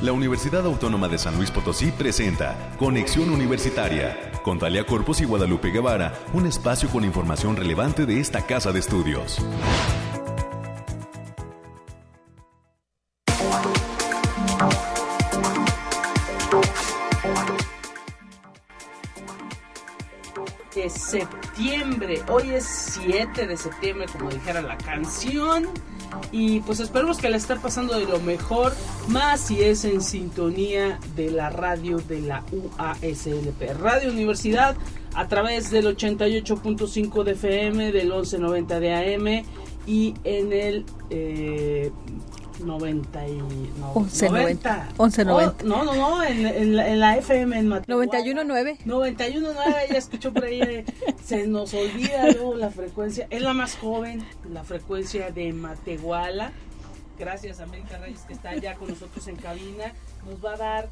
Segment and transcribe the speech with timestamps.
[0.00, 5.72] La Universidad Autónoma de San Luis Potosí presenta Conexión Universitaria con Talia Corpus y Guadalupe
[5.72, 9.38] Guevara, un espacio con información relevante de esta casa de estudios.
[20.76, 22.22] de septiembre.
[22.28, 22.64] Hoy es
[23.02, 25.66] 7 de septiembre, como dijera la canción.
[26.32, 28.74] Y pues esperemos que la esté pasando de lo mejor,
[29.08, 34.76] más si es en sintonía de la radio de la UASLP, Radio Universidad,
[35.14, 39.44] a través del 88.5 de FM, del 1190 de AM
[39.86, 41.90] y en el eh,
[42.60, 44.88] 90 y, no, 1190.
[44.98, 45.64] 1190.
[45.64, 48.06] no, no, no, en, en, la, en la FM en Matehuala.
[48.06, 48.78] 919.
[48.84, 50.84] 919, ya escuchó por ahí, eh,
[51.24, 56.52] se nos olvida luego la frecuencia, es la más joven, la frecuencia de Matehuala.
[57.18, 59.92] Gracias a América Reyes que está ya con nosotros en cabina.
[60.24, 60.88] Nos va a dar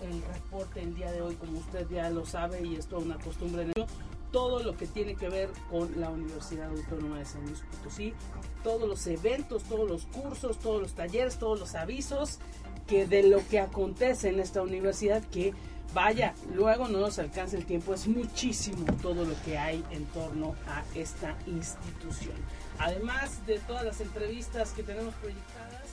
[0.00, 3.16] el reporte el día de hoy, como usted ya lo sabe y es toda una
[3.18, 3.86] costumbre en ello
[4.32, 8.14] todo lo que tiene que ver con la Universidad Autónoma de San Luis Potosí,
[8.62, 12.38] todos los eventos, todos los cursos, todos los talleres, todos los avisos
[12.86, 15.54] que de lo que acontece en esta universidad que
[15.94, 20.54] vaya, luego no nos alcanza el tiempo, es muchísimo todo lo que hay en torno
[20.66, 22.36] a esta institución.
[22.78, 25.88] Además de todas las entrevistas que tenemos proyectadas,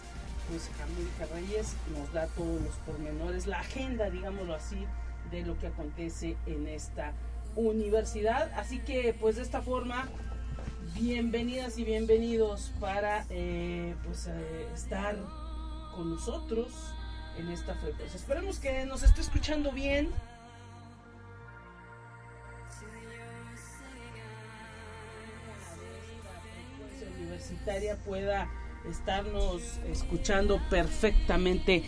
[0.49, 4.85] pues América Reyes nos da todos los pormenores, la agenda, digámoslo así,
[5.31, 7.34] de lo que acontece en esta universidad.
[8.55, 10.07] Así que pues de esta forma,
[10.93, 15.15] bienvenidas y bienvenidos para eh, pues eh, estar
[15.95, 16.73] con nosotros
[17.37, 18.17] en esta frecuencia.
[18.17, 20.09] Esperemos que nos esté escuchando bien.
[27.17, 28.49] universitaria pueda
[28.89, 31.83] estarnos escuchando perfectamente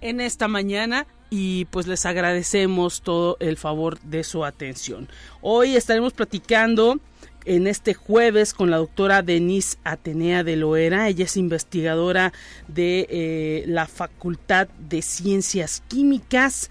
[0.00, 5.08] en esta mañana y pues les agradecemos todo el favor de su atención.
[5.40, 7.00] Hoy estaremos platicando
[7.46, 11.08] en este jueves con la doctora Denise Atenea de Loera.
[11.08, 12.34] Ella es investigadora
[12.68, 16.68] de eh, la Facultad de Ciencias Químicas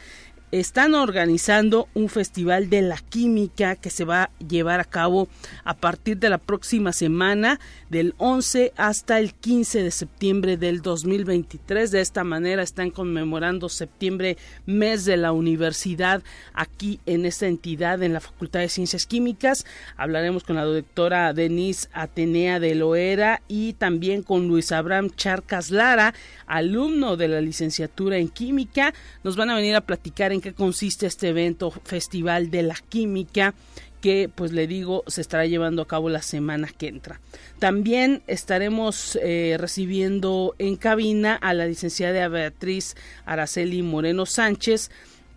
[0.51, 5.29] están organizando un festival de la química que se va a llevar a cabo
[5.63, 11.91] a partir de la próxima semana, del 11 hasta el 15 de septiembre del 2023.
[11.91, 16.22] De esta manera están conmemorando septiembre, mes de la universidad,
[16.53, 19.66] aquí en esta entidad, en la Facultad de Ciencias Químicas.
[19.95, 26.13] Hablaremos con la doctora Denise Atenea de Loera y también con Luis Abraham Charcas Lara,
[26.45, 28.94] alumno de la licenciatura en química.
[29.23, 33.53] Nos van a venir a platicar en qué consiste este evento Festival de la Química
[34.02, 37.22] que pues le digo se estará llevando a cabo la semana que entra.
[37.59, 44.90] También estaremos eh, recibiendo en cabina a la licenciada Beatriz Araceli Moreno Sánchez,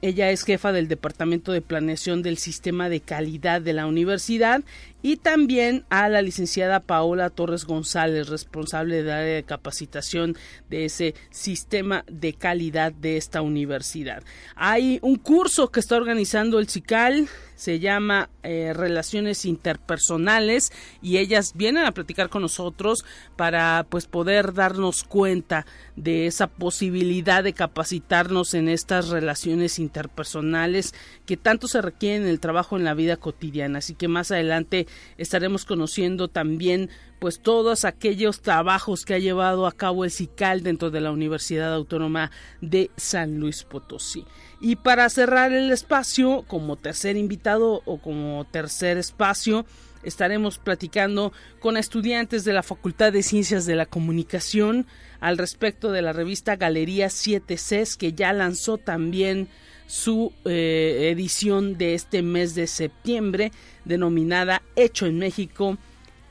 [0.05, 4.63] ella es jefa del Departamento de Planeación del Sistema de Calidad de la Universidad
[5.05, 10.35] y también a la licenciada Paola Torres González, responsable del área de capacitación
[10.71, 14.23] de ese sistema de calidad de esta universidad.
[14.57, 20.73] Hay un curso que está organizando el CICAL, se llama eh, Relaciones Interpersonales
[21.03, 23.05] y ellas vienen a platicar con nosotros
[23.37, 25.67] para pues poder darnos cuenta
[25.97, 30.95] de esa posibilidad de capacitarnos en estas relaciones interpersonales
[31.27, 33.79] que tanto se requieren en el trabajo en la vida cotidiana.
[33.79, 34.87] Así que más adelante
[35.19, 40.91] estaremos conociendo también pues todos aquellos trabajos que ha llevado a cabo el CICAL dentro
[40.91, 44.25] de la Universidad Autónoma de San Luis Potosí.
[44.61, 49.65] Y para cerrar el espacio, como tercer invitado o como tercer espacio,
[50.03, 54.87] estaremos platicando con estudiantes de la Facultad de Ciencias de la Comunicación
[55.21, 59.49] al respecto de la revista Galería 7 Cs que ya lanzó también
[59.87, 63.53] su eh, edición de este mes de septiembre
[63.85, 65.77] denominada Hecho en México,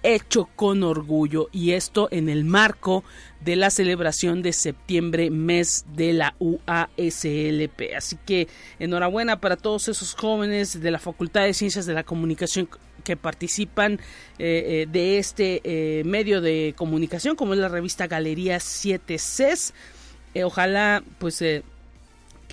[0.02, 3.06] Hecho con Orgullo y esto en el marco
[3.40, 7.96] de la celebración de septiembre, mes de la UASLP.
[7.96, 8.50] Así que
[8.80, 12.68] enhorabuena para todos esos jóvenes de la Facultad de Ciencias de la Comunicación
[13.06, 14.00] que participan eh,
[14.40, 19.74] eh, de este medio de comunicación como es la revista Galería 7 CES.
[20.44, 21.42] ojalá pues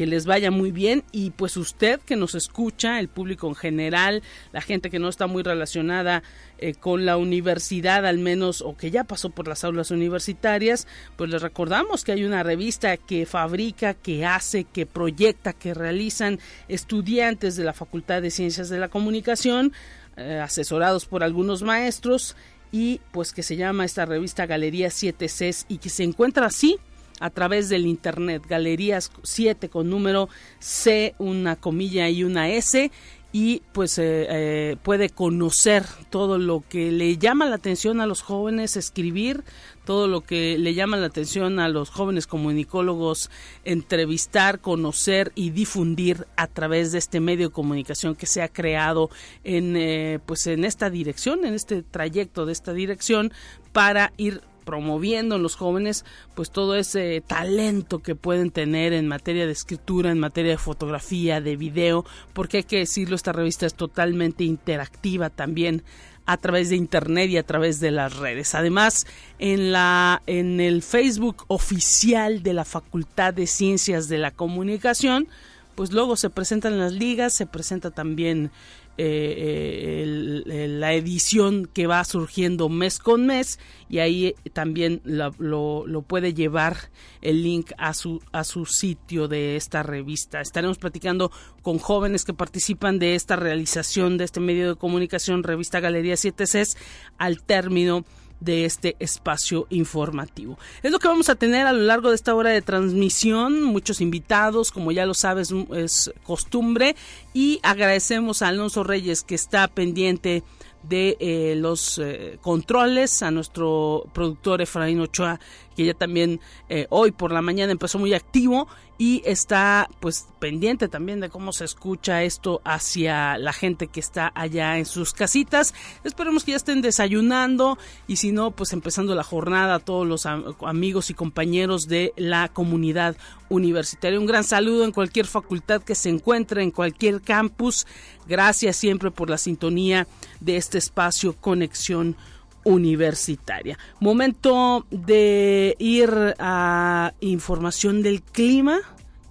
[0.00, 4.22] que les vaya muy bien y pues usted que nos escucha, el público en general,
[4.50, 6.22] la gente que no está muy relacionada
[6.56, 10.86] eh, con la universidad al menos o que ya pasó por las aulas universitarias,
[11.16, 16.38] pues les recordamos que hay una revista que fabrica, que hace, que proyecta, que realizan
[16.68, 19.74] estudiantes de la Facultad de Ciencias de la Comunicación,
[20.16, 22.36] eh, asesorados por algunos maestros
[22.72, 26.78] y pues que se llama esta revista Galería 7 Cs y que se encuentra así
[27.20, 30.28] a través del internet, Galerías 7 con número
[30.58, 32.90] C, una comilla y una S
[33.32, 38.22] y pues eh, eh, puede conocer todo lo que le llama la atención a los
[38.22, 39.44] jóvenes escribir,
[39.84, 43.30] todo lo que le llama la atención a los jóvenes comunicólogos
[43.64, 49.10] entrevistar, conocer y difundir a través de este medio de comunicación que se ha creado
[49.44, 53.32] en eh, pues en esta dirección, en este trayecto de esta dirección
[53.72, 54.40] para ir
[54.70, 56.04] promoviendo en los jóvenes
[56.36, 61.40] pues todo ese talento que pueden tener en materia de escritura, en materia de fotografía,
[61.40, 65.82] de video, porque hay que decirlo, esta revista es totalmente interactiva también
[66.24, 68.54] a través de internet y a través de las redes.
[68.54, 69.08] Además,
[69.40, 75.26] en la en el Facebook oficial de la Facultad de Ciencias de la Comunicación,
[75.74, 78.52] pues luego se presentan las ligas, se presenta también
[78.98, 80.04] eh,
[80.46, 83.58] eh, la edición que va surgiendo mes con mes
[83.88, 86.76] y ahí también lo, puede llevar
[87.22, 90.40] el link a su, a su sitio de esta revista.
[90.40, 91.32] Estaremos platicando
[91.62, 96.44] con jóvenes que participan de esta realización de este medio de comunicación, revista Galería 7
[96.44, 96.76] Cs,
[97.18, 98.04] al término
[98.40, 100.58] de este espacio informativo.
[100.82, 104.00] Es lo que vamos a tener a lo largo de esta hora de transmisión, muchos
[104.00, 106.96] invitados, como ya lo sabes, es costumbre,
[107.32, 110.42] y agradecemos a Alonso Reyes que está pendiente
[110.82, 115.38] de eh, los eh, controles, a nuestro productor Efraín Ochoa,
[115.76, 118.68] que ya también eh, hoy por la mañana empezó muy activo
[118.98, 124.30] y está pues pendiente también de cómo se escucha esto hacia la gente que está
[124.34, 125.74] allá en sus casitas.
[126.04, 130.26] Esperemos que ya estén desayunando y si no, pues empezando la jornada a todos los
[130.26, 133.16] amigos y compañeros de la comunidad
[133.48, 134.20] universitaria.
[134.20, 137.86] Un gran saludo en cualquier facultad que se encuentre, en cualquier campus.
[138.30, 140.06] Gracias siempre por la sintonía
[140.38, 142.14] de este espacio Conexión
[142.62, 143.76] universitaria.
[143.98, 148.78] Momento de ir a información del clima.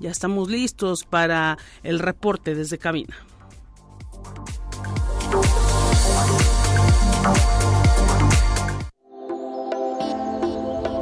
[0.02, 3.16] Ya estamos listos para el reporte desde cabina.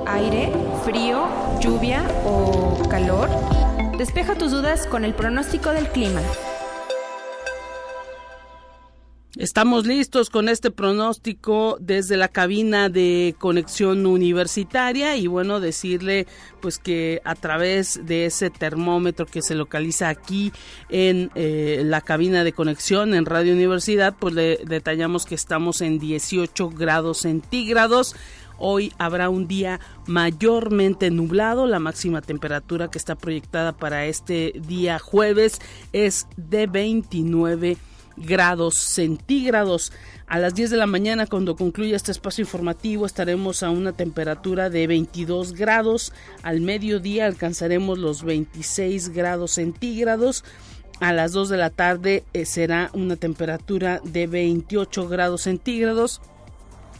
[0.05, 0.53] Aire,
[0.85, 1.27] frío,
[1.59, 3.27] lluvia o calor.
[3.97, 6.21] Despeja tus dudas con el pronóstico del clima.
[9.37, 16.25] Estamos listos con este pronóstico desde la cabina de conexión universitaria y bueno decirle
[16.59, 20.51] pues que a través de ese termómetro que se localiza aquí
[20.89, 25.99] en eh, la cabina de conexión en Radio Universidad pues le detallamos que estamos en
[25.99, 28.15] 18 grados centígrados.
[28.57, 31.67] Hoy habrá un día mayormente nublado.
[31.67, 35.61] La máxima temperatura que está proyectada para este día jueves
[35.93, 37.96] es de 29 grados
[38.75, 39.91] centígrados.
[40.27, 44.69] A las 10 de la mañana, cuando concluya este espacio informativo, estaremos a una temperatura
[44.69, 46.11] de 22 grados.
[46.43, 50.43] Al mediodía alcanzaremos los 26 grados centígrados.
[50.99, 56.21] A las 2 de la tarde eh, será una temperatura de 28 grados centígrados.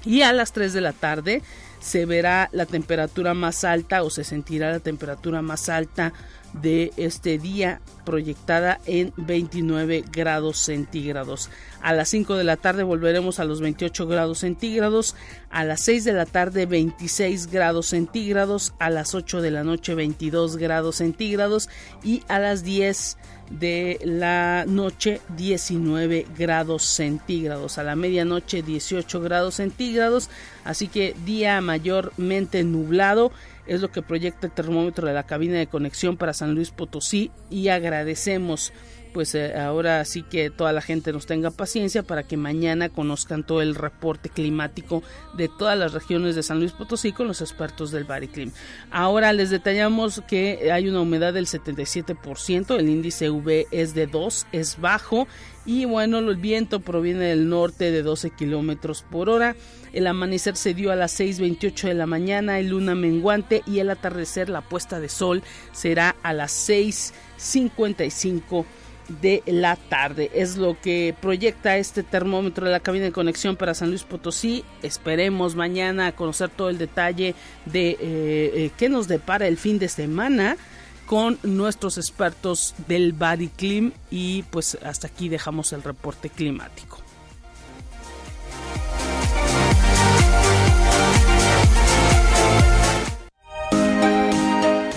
[0.06, 1.42] Y a las 3 de la tarde
[1.80, 6.14] se verá la temperatura más alta o se sentirá la temperatura más alta
[6.54, 11.50] de este día proyectada en 29 grados centígrados.
[11.82, 15.16] A las 5 de la tarde volveremos a los 28 grados centígrados,
[15.50, 19.94] a las 6 de la tarde 26 grados centígrados, a las 8 de la noche
[19.94, 21.70] 22 grados centígrados
[22.04, 23.18] y a las 10
[23.50, 30.30] de la noche 19 grados centígrados, a la medianoche 18 grados centígrados,
[30.66, 33.32] así que día mayormente nublado
[33.68, 37.32] es lo que proyecta el termómetro de la cabina de conexión para San Luis Potosí
[37.50, 38.74] y agradecemos
[39.14, 43.46] pues eh, ahora sí que toda la gente nos tenga paciencia para que mañana conozcan
[43.46, 45.04] todo el reporte climático
[45.36, 48.52] de todas las regiones de San Luis Potosí con los expertos del Bariclim.
[48.92, 54.48] Ahora les detallamos que hay una humedad del 77%, el índice UV es de 2,
[54.52, 55.28] es bajo
[55.68, 59.58] y bueno, el viento proviene del norte de 12 kilómetros por hora.
[59.92, 63.90] El amanecer se dio a las 6.28 de la mañana, el luna menguante y el
[63.90, 68.66] atardecer, la puesta de sol, será a las 6.55
[69.08, 70.30] de la tarde.
[70.34, 74.64] Es lo que proyecta este termómetro de la cabina de conexión para San Luis Potosí.
[74.84, 77.36] Esperemos mañana conocer todo el detalle
[77.66, 80.58] de eh, eh, qué nos depara el fin de semana
[81.06, 87.00] con nuestros expertos del Bariclim y pues hasta aquí dejamos el reporte climático.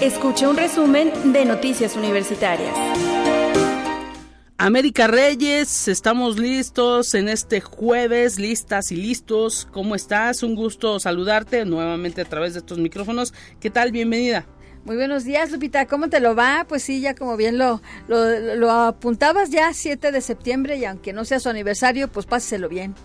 [0.00, 2.74] Escuche un resumen de Noticias Universitarias.
[4.62, 9.66] América Reyes, estamos listos en este jueves, listas y listos.
[9.72, 10.42] ¿Cómo estás?
[10.42, 13.32] Un gusto saludarte nuevamente a través de estos micrófonos.
[13.58, 13.90] ¿Qué tal?
[13.90, 14.44] Bienvenida.
[14.84, 15.86] Muy buenos días, Lupita.
[15.86, 16.64] ¿Cómo te lo va?
[16.66, 21.26] Pues sí, ya como bien lo, lo, apuntabas, ya 7 de septiembre, y aunque no
[21.26, 22.94] sea su aniversario, pues páseselo bien.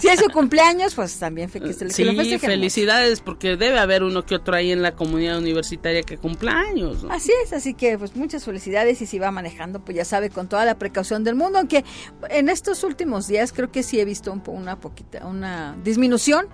[0.00, 4.34] Si es su cumpleaños, pues también que se Sí, felicidades, porque debe haber uno que
[4.34, 7.04] otro ahí en la comunidad universitaria que cumpleaños.
[7.08, 10.48] Así es, así que pues muchas felicidades y si va manejando, pues ya sabe, con
[10.48, 11.84] toda la precaución del mundo, aunque
[12.28, 16.48] en estos últimos días creo que sí he visto un, una poquita, una disminución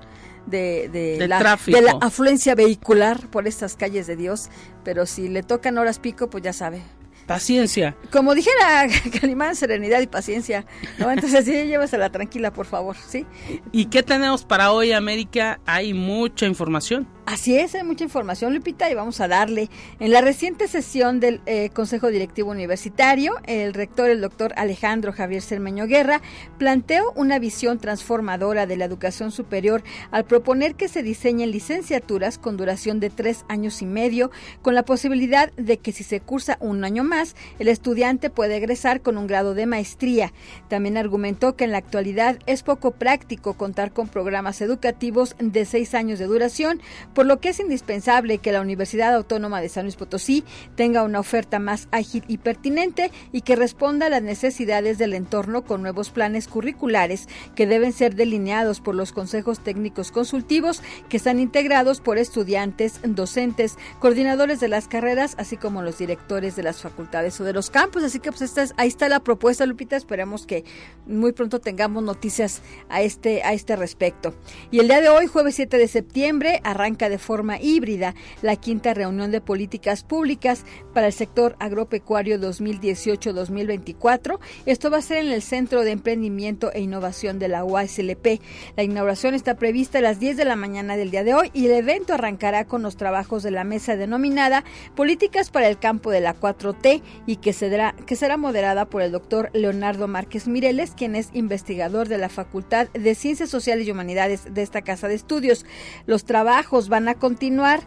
[0.51, 4.49] de, de, la, de, la, afluencia vehicular por estas calles de Dios,
[4.85, 6.83] pero si le tocan horas pico, pues ya sabe.
[7.27, 7.95] Paciencia.
[8.11, 8.87] Como dijera
[9.21, 10.65] Calimán, serenidad y paciencia.
[10.99, 11.11] ¿no?
[11.11, 13.27] Entonces sí, llévasela tranquila, por favor, ¿sí?
[13.71, 15.61] ¿Y qué tenemos para hoy, América?
[15.67, 17.07] Hay mucha información.
[17.31, 19.69] Así es, hay mucha información, Lupita, y vamos a darle.
[20.01, 25.43] En la reciente sesión del eh, Consejo Directivo Universitario, el rector, el doctor Alejandro Javier
[25.43, 26.23] Cermeño Guerra,
[26.57, 32.57] planteó una visión transformadora de la educación superior al proponer que se diseñen licenciaturas con
[32.57, 34.31] duración de tres años y medio,
[34.63, 39.03] con la posibilidad de que si se cursa un año más, el estudiante puede egresar
[39.03, 40.33] con un grado de maestría.
[40.69, 45.93] También argumentó que en la actualidad es poco práctico contar con programas educativos de seis
[45.93, 46.81] años de duración,
[47.19, 50.45] por lo que es indispensable que la Universidad Autónoma de San Luis Potosí
[50.77, 55.65] tenga una oferta más ágil y pertinente y que responda a las necesidades del entorno
[55.65, 61.41] con nuevos planes curriculares que deben ser delineados por los consejos técnicos consultivos que están
[61.41, 67.41] integrados por estudiantes, docentes, coordinadores de las carreras, así como los directores de las facultades
[67.41, 68.05] o de los campos.
[68.05, 69.97] Así que pues esta ahí está la propuesta, Lupita.
[69.97, 70.65] Esperemos que
[71.05, 74.37] muy pronto tengamos noticias a este, a este respecto.
[74.71, 78.95] Y el día de hoy, jueves 7 de septiembre, arranca de forma híbrida la quinta
[78.95, 84.39] reunión de políticas públicas para el sector agropecuario 2018-2024.
[84.67, 88.41] Esto va a ser en el Centro de Emprendimiento e Innovación de la UASLP.
[88.77, 91.67] La inauguración está prevista a las 10 de la mañana del día de hoy y
[91.67, 96.21] el evento arrancará con los trabajos de la mesa denominada Políticas para el campo de
[96.21, 101.15] la 4T y que será, que será moderada por el doctor Leonardo Márquez Mireles, quien
[101.15, 105.67] es investigador de la Facultad de Ciencias Sociales y Humanidades de esta casa de estudios.
[106.07, 107.81] Los trabajos van van a continuar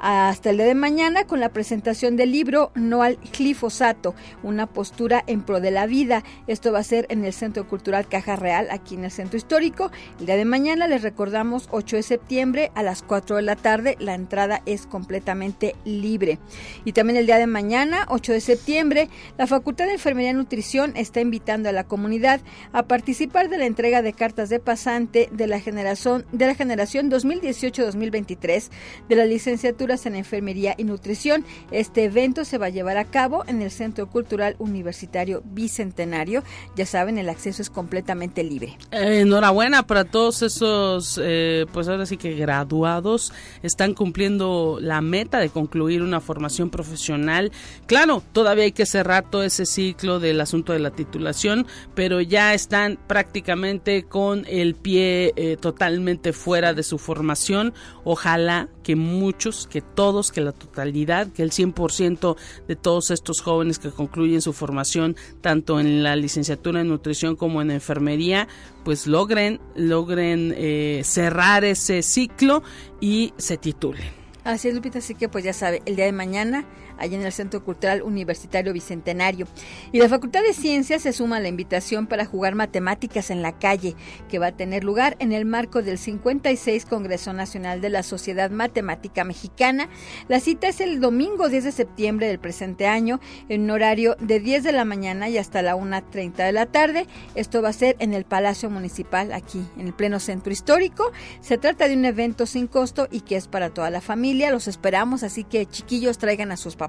[0.00, 5.24] hasta el día de mañana con la presentación del libro No al glifosato, una postura
[5.26, 6.24] en pro de la vida.
[6.46, 9.90] Esto va a ser en el Centro Cultural Caja Real, aquí en el Centro Histórico.
[10.20, 13.96] El día de mañana les recordamos 8 de septiembre a las 4 de la tarde.
[13.98, 16.38] La entrada es completamente libre.
[16.84, 20.92] Y también el día de mañana, 8 de septiembre, la Facultad de Enfermería y Nutrición
[20.96, 22.40] está invitando a la comunidad
[22.72, 27.10] a participar de la entrega de cartas de pasante de la generación, de la generación
[27.10, 28.70] 2018-2023
[29.08, 31.44] de la licenciatura en Enfermería y Nutrición.
[31.70, 36.42] Este evento se va a llevar a cabo en el Centro Cultural Universitario Bicentenario.
[36.76, 38.76] Ya saben, el acceso es completamente libre.
[38.90, 45.38] Eh, enhorabuena para todos esos, eh, pues ahora sí que graduados, están cumpliendo la meta
[45.38, 47.50] de concluir una formación profesional.
[47.86, 52.52] Claro, todavía hay que cerrar todo ese ciclo del asunto de la titulación, pero ya
[52.52, 57.72] están prácticamente con el pie eh, totalmente fuera de su formación.
[58.04, 62.36] Ojalá que muchos, que todos, que la totalidad, que el 100%
[62.68, 67.60] de todos estos jóvenes que concluyen su formación tanto en la licenciatura en nutrición como
[67.60, 68.48] en enfermería,
[68.86, 72.62] pues logren, logren eh, cerrar ese ciclo
[72.98, 74.08] y se titulen.
[74.42, 76.64] Así es, Lupita, así que pues ya sabe, el día de mañana
[76.98, 79.46] allá en el Centro Cultural Universitario Bicentenario.
[79.92, 83.58] Y la Facultad de Ciencias se suma a la invitación para jugar matemáticas en la
[83.58, 83.94] calle,
[84.28, 88.50] que va a tener lugar en el marco del 56 Congreso Nacional de la Sociedad
[88.50, 89.88] Matemática Mexicana.
[90.28, 94.40] La cita es el domingo 10 de septiembre del presente año, en un horario de
[94.40, 97.06] 10 de la mañana y hasta la 1.30 de la tarde.
[97.34, 101.12] Esto va a ser en el Palacio Municipal, aquí en el pleno centro histórico.
[101.40, 104.50] Se trata de un evento sin costo y que es para toda la familia.
[104.50, 106.87] Los esperamos, así que chiquillos traigan a sus papás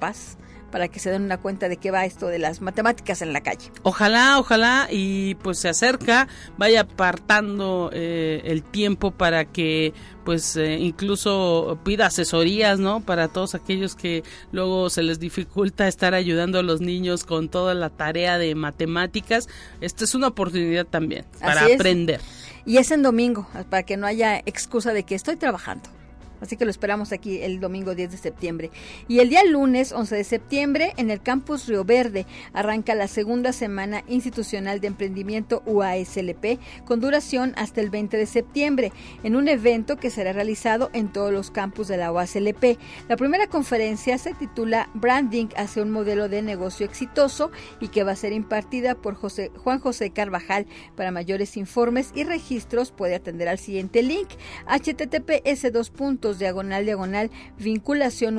[0.70, 3.41] para que se den una cuenta de qué va esto de las matemáticas en la
[3.41, 3.72] calle.
[3.84, 6.27] Ojalá, ojalá y pues se acerca,
[6.58, 13.01] vaya apartando eh, el tiempo para que pues eh, incluso pida asesorías, ¿no?
[13.01, 17.74] Para todos aquellos que luego se les dificulta estar ayudando a los niños con toda
[17.74, 19.48] la tarea de matemáticas.
[19.82, 22.22] Esta es una oportunidad también para aprender.
[22.65, 25.89] Y es en domingo, para que no haya excusa de que estoy trabajando.
[26.41, 28.72] Así que lo esperamos aquí el domingo 10 de septiembre.
[29.08, 33.53] Y el día lunes 11 de septiembre, en el campus Río Verde, arranca la segunda
[33.53, 38.91] semana institucional de emprendimiento UASLP con duración hasta el 20 de septiembre,
[39.24, 42.77] en un evento que será realizado en todos los campus de la UASLP.
[43.08, 48.12] La primera conferencia se titula Branding hacia un modelo de negocio exitoso y que va
[48.12, 50.67] a ser impartida por José, Juan José Carvajal.
[50.96, 54.29] Para mayores informes y registros puede atender al siguiente link
[54.67, 58.36] https puntos diagonal diagonal vinculación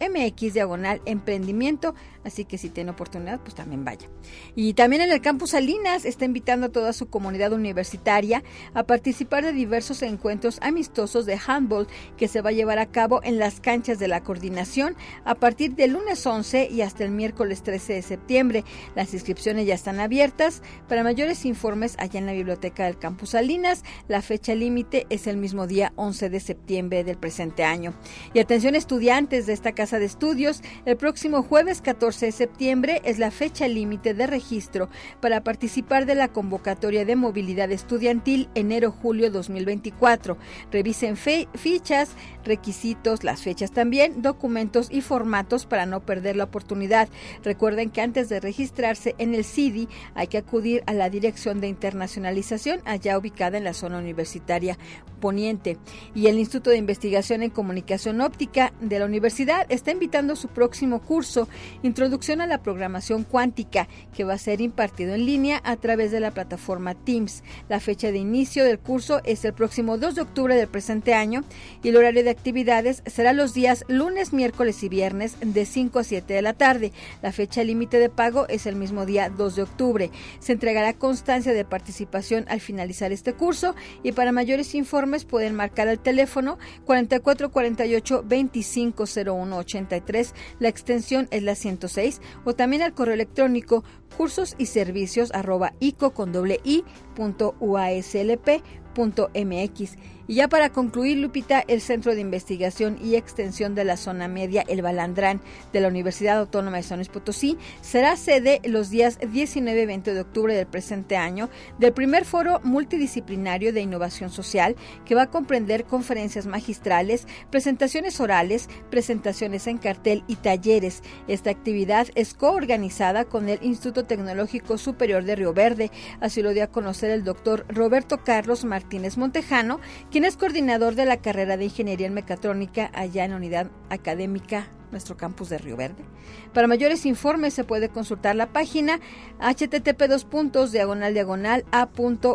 [0.00, 1.94] mx diagonal emprendimiento.
[2.22, 4.06] Así que si tiene oportunidad, pues también vaya.
[4.54, 8.42] Y también en el campus Salinas está invitando a toda su comunidad universitaria
[8.74, 11.88] a participar de diversos encuentros amistosos de handball
[12.18, 15.74] que se va a llevar a cabo en las canchas de la coordinación a partir
[15.74, 18.64] del lunes 11 y hasta el miércoles 13 de septiembre.
[18.94, 20.62] Las inscripciones ya están abiertas.
[20.88, 25.36] Para mayores informes, allá en la biblioteca del campus Salinas, la fecha límite es el
[25.36, 27.94] mismo día 11 de septiembre del presente año.
[28.34, 33.18] Y atención estudiantes de esta casa de estudios, el próximo jueves 14 de septiembre es
[33.18, 34.88] la fecha límite de registro
[35.20, 40.36] para participar de la convocatoria de movilidad estudiantil enero-julio 2024.
[40.70, 42.10] Revisen fichas,
[42.44, 47.08] requisitos, las fechas también, documentos y formatos para no perder la oportunidad.
[47.42, 51.68] Recuerden que antes de registrarse en el CIDI hay que acudir a la Dirección de
[51.68, 54.78] Internacionalización, allá ubicada en la zona universitaria
[55.20, 55.76] poniente.
[56.14, 61.00] Y el Instituto de Investigación en Comunicación Óptica de la universidad está invitando su próximo
[61.00, 61.48] curso,
[61.82, 66.20] Introducción a la Programación Cuántica, que va a ser impartido en línea a través de
[66.20, 67.44] la plataforma Teams.
[67.68, 71.44] La fecha de inicio del curso es el próximo 2 de octubre del presente año
[71.82, 76.04] y el horario de actividades será los días lunes, miércoles y viernes de 5 a
[76.04, 76.92] 7 de la tarde.
[77.22, 80.10] La fecha límite de pago es el mismo día 2 de octubre.
[80.38, 85.88] Se entregará constancia de participación al finalizar este curso y para mayores informes pueden marcar
[85.88, 90.34] al teléfono 4448 2501 83.
[90.58, 93.84] La extensión es la 106 o también al correo electrónico
[94.16, 96.84] cursos y servicios arroba ico con doble i
[97.14, 98.62] punto uaslp
[98.94, 99.96] punto mx.
[100.30, 104.64] Y ya para concluir, Lupita, el Centro de Investigación y Extensión de la Zona Media,
[104.68, 105.40] el Balandrán,
[105.72, 110.14] de la Universidad Autónoma de San Luis Potosí, será sede los días 19 y 20
[110.14, 115.30] de octubre del presente año del primer foro multidisciplinario de innovación social que va a
[115.30, 121.02] comprender conferencias magistrales, presentaciones orales, presentaciones en cartel y talleres.
[121.26, 125.90] Esta actividad es coorganizada con el Instituto Tecnológico Superior de Río Verde,
[126.20, 131.04] así lo dio a conocer el doctor Roberto Carlos Martínez Montejano, quien es coordinador de
[131.06, 135.76] la carrera de Ingeniería en Mecatrónica allá en la Unidad Académica nuestro campus de Río
[135.76, 136.04] Verde.
[136.52, 138.98] Para mayores informes se puede consultar la página
[139.40, 142.30] http dos puntos diagonal diagonal a.uaslp.mx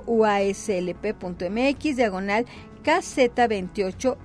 [1.95, 2.45] diagonal
[2.83, 4.17] KZ28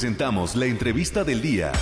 [0.00, 1.72] Presentamos la entrevista del día.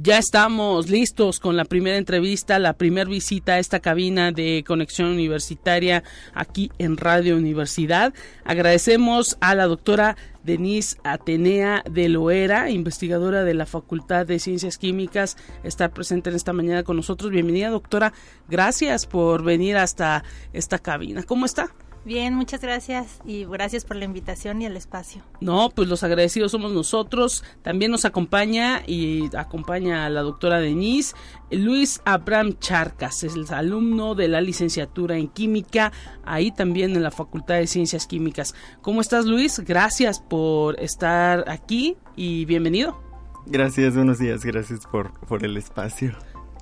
[0.00, 5.10] Ya estamos listos con la primera entrevista, la primera visita a esta cabina de conexión
[5.10, 8.14] universitaria aquí en Radio Universidad.
[8.46, 15.36] Agradecemos a la doctora Denise Atenea de Loera, investigadora de la Facultad de Ciencias Químicas,
[15.64, 17.30] estar presente en esta mañana con nosotros.
[17.30, 18.14] Bienvenida, doctora.
[18.48, 20.24] Gracias por venir hasta
[20.54, 21.24] esta cabina.
[21.24, 21.74] ¿Cómo está?
[22.06, 25.22] Bien, muchas gracias y gracias por la invitación y el espacio.
[25.40, 27.42] No, pues los agradecidos somos nosotros.
[27.62, 31.16] También nos acompaña y acompaña a la doctora Denise
[31.50, 35.90] Luis Abraham Charcas, es el alumno de la licenciatura en química,
[36.24, 38.54] ahí también en la Facultad de Ciencias Químicas.
[38.82, 39.58] ¿Cómo estás Luis?
[39.58, 43.02] Gracias por estar aquí y bienvenido.
[43.46, 46.16] Gracias, buenos días, gracias por, por el espacio.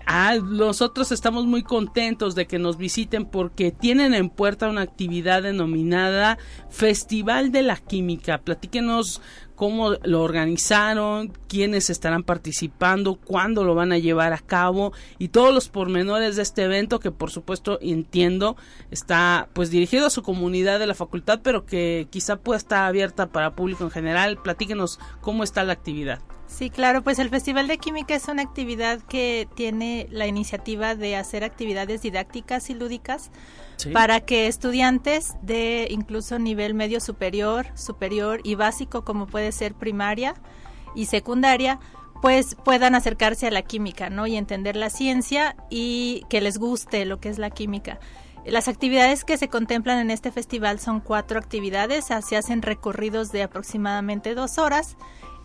[0.06, 5.42] Ah, nosotros estamos muy contentos de que nos visiten porque tienen en puerta una actividad
[5.42, 6.38] denominada
[6.68, 8.38] Festival de la Química.
[8.38, 9.22] Platíquenos
[9.54, 15.54] cómo lo organizaron, quiénes estarán participando, cuándo lo van a llevar a cabo y todos
[15.54, 18.56] los pormenores de este evento que por supuesto entiendo
[18.90, 23.26] está pues dirigido a su comunidad de la facultad pero que quizá pueda estar abierta
[23.26, 24.38] para público en general.
[24.42, 26.20] Platíquenos cómo está la actividad.
[26.46, 31.16] Sí, claro, pues el Festival de Química es una actividad que tiene la iniciativa de
[31.16, 33.30] hacer actividades didácticas y lúdicas
[33.92, 40.34] para que estudiantes de incluso nivel medio superior, superior y básico, como puede ser primaria
[40.94, 41.80] y secundaria,
[42.22, 44.26] pues puedan acercarse a la química, ¿no?
[44.26, 47.98] Y entender la ciencia y que les guste lo que es la química.
[48.46, 53.42] Las actividades que se contemplan en este festival son cuatro actividades, se hacen recorridos de
[53.42, 54.96] aproximadamente dos horas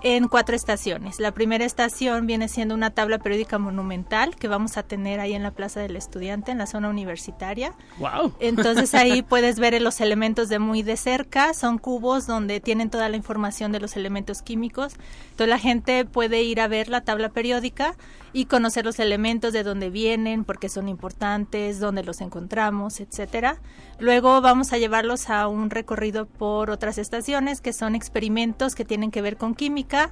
[0.01, 1.19] en cuatro estaciones.
[1.19, 5.43] La primera estación viene siendo una tabla periódica monumental que vamos a tener ahí en
[5.43, 7.73] la Plaza del Estudiante, en la zona universitaria.
[7.97, 8.33] Wow.
[8.39, 11.53] Entonces ahí puedes ver los elementos de muy de cerca.
[11.53, 14.93] Son cubos donde tienen toda la información de los elementos químicos.
[15.31, 17.95] Entonces la gente puede ir a ver la tabla periódica
[18.33, 23.61] y conocer los elementos de dónde vienen, por qué son importantes, dónde los encontramos, etcétera.
[23.99, 29.11] Luego vamos a llevarlos a un recorrido por otras estaciones que son experimentos que tienen
[29.11, 30.11] que ver con química,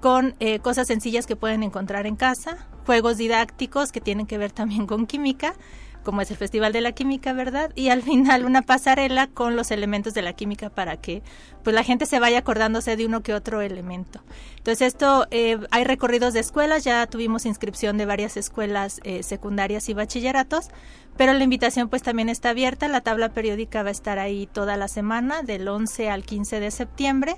[0.00, 4.52] con eh, cosas sencillas que pueden encontrar en casa, juegos didácticos que tienen que ver
[4.52, 5.54] también con química
[6.02, 7.70] como es el Festival de la Química, ¿verdad?
[7.74, 11.22] Y al final una pasarela con los elementos de la química para que
[11.62, 14.22] pues la gente se vaya acordándose de uno que otro elemento.
[14.56, 19.88] Entonces esto, eh, hay recorridos de escuelas, ya tuvimos inscripción de varias escuelas eh, secundarias
[19.88, 20.68] y bachilleratos,
[21.16, 24.76] pero la invitación pues también está abierta, la tabla periódica va a estar ahí toda
[24.76, 27.36] la semana, del 11 al 15 de septiembre,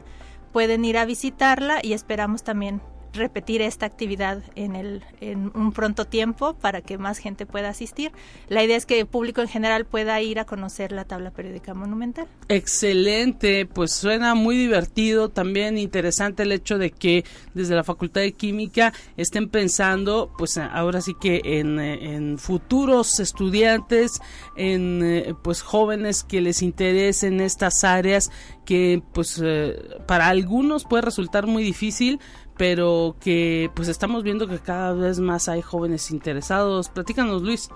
[0.52, 2.80] pueden ir a visitarla y esperamos también
[3.12, 8.12] repetir esta actividad en, el, en un pronto tiempo para que más gente pueda asistir.
[8.48, 11.74] La idea es que el público en general pueda ir a conocer la tabla periódica
[11.74, 12.26] monumental.
[12.48, 18.32] Excelente, pues suena muy divertido, también interesante el hecho de que desde la Facultad de
[18.32, 24.20] Química estén pensando, pues ahora sí que en, en futuros estudiantes,
[24.56, 28.30] en eh, pues jóvenes que les interesen estas áreas
[28.64, 32.20] que pues eh, para algunos puede resultar muy difícil,
[32.62, 36.90] pero que pues estamos viendo que cada vez más hay jóvenes interesados.
[36.90, 37.68] Platícanos, Luis.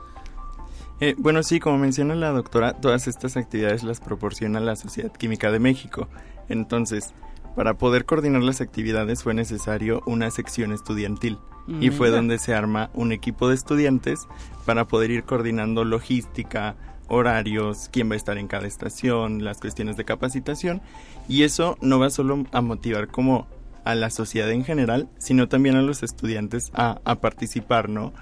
[1.01, 5.51] Eh, bueno, sí, como menciona la doctora, todas estas actividades las proporciona la Sociedad Química
[5.51, 6.07] de México.
[6.49, 7.14] Entonces,
[7.57, 11.40] para poder coordinar las actividades fue necesario una sección estudiantil
[11.81, 14.29] y fue donde se arma un equipo de estudiantes
[14.66, 16.77] para poder ir coordinando logística,
[17.09, 20.81] horarios, quién va a estar en cada estación, las cuestiones de capacitación
[21.29, 23.49] y eso no va solo a motivar como
[23.87, 28.12] a la sociedad en general, sino también a los estudiantes a, participar, ¿no?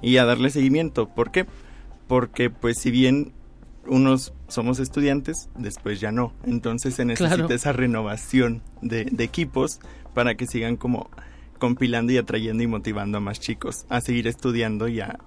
[0.00, 1.08] Y a darle seguimiento.
[1.08, 1.44] ¿Por qué?
[2.06, 3.32] Porque pues si bien
[3.84, 6.32] unos somos estudiantes, después ya no.
[6.44, 9.80] Entonces se necesita esa renovación de, de, equipos
[10.14, 11.10] para que sigan como
[11.58, 15.18] compilando y atrayendo y motivando a más chicos a seguir estudiando y a,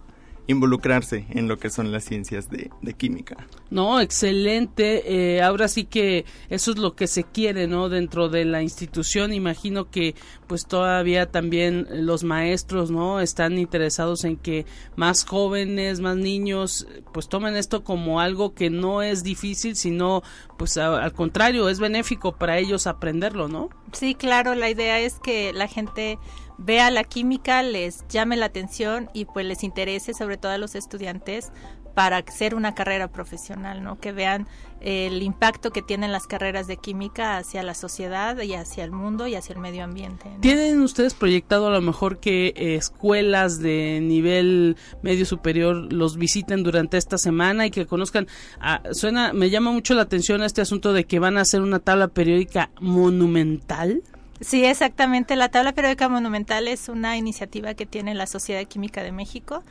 [0.52, 3.38] involucrarse en lo que son las ciencias de, química.
[3.70, 5.36] No, excelente.
[5.36, 7.90] Eh, ahora sí que eso es lo que se quiere, ¿no?
[7.90, 10.16] Dentro de la institución, imagino que
[10.48, 13.22] pues todavía también los maestros, ¿no?
[13.22, 19.02] Están interesados en que más jóvenes, más niños, pues tomen esto como algo que no
[19.02, 20.22] es difícil, sino
[20.58, 23.70] pues al contrario, es benéfico para ellos aprenderlo, ¿no?
[23.94, 26.20] Sí, claro, la idea es que la gente
[26.64, 30.76] vea la química, les llame la atención y pues les interese sobre todo a los
[30.76, 31.52] estudiantes
[31.94, 34.00] para hacer una carrera profesional, ¿no?
[34.00, 34.48] Que vean
[34.80, 39.28] el impacto que tienen las carreras de química hacia la sociedad y hacia el mundo
[39.28, 40.26] y hacia el medio ambiente.
[40.40, 46.98] ¿Tienen ustedes proyectado a lo mejor que escuelas de nivel medio superior los visiten durante
[46.98, 48.28] esta semana y que conozcan?
[48.60, 51.80] Ah, suena, me llama mucho la atención este asunto de que van a hacer una
[51.80, 54.02] tabla periódica monumental.
[54.42, 55.36] Sí, exactamente.
[55.36, 59.64] La tabla periódica monumental es una iniciativa que tiene la Sociedad Química de México.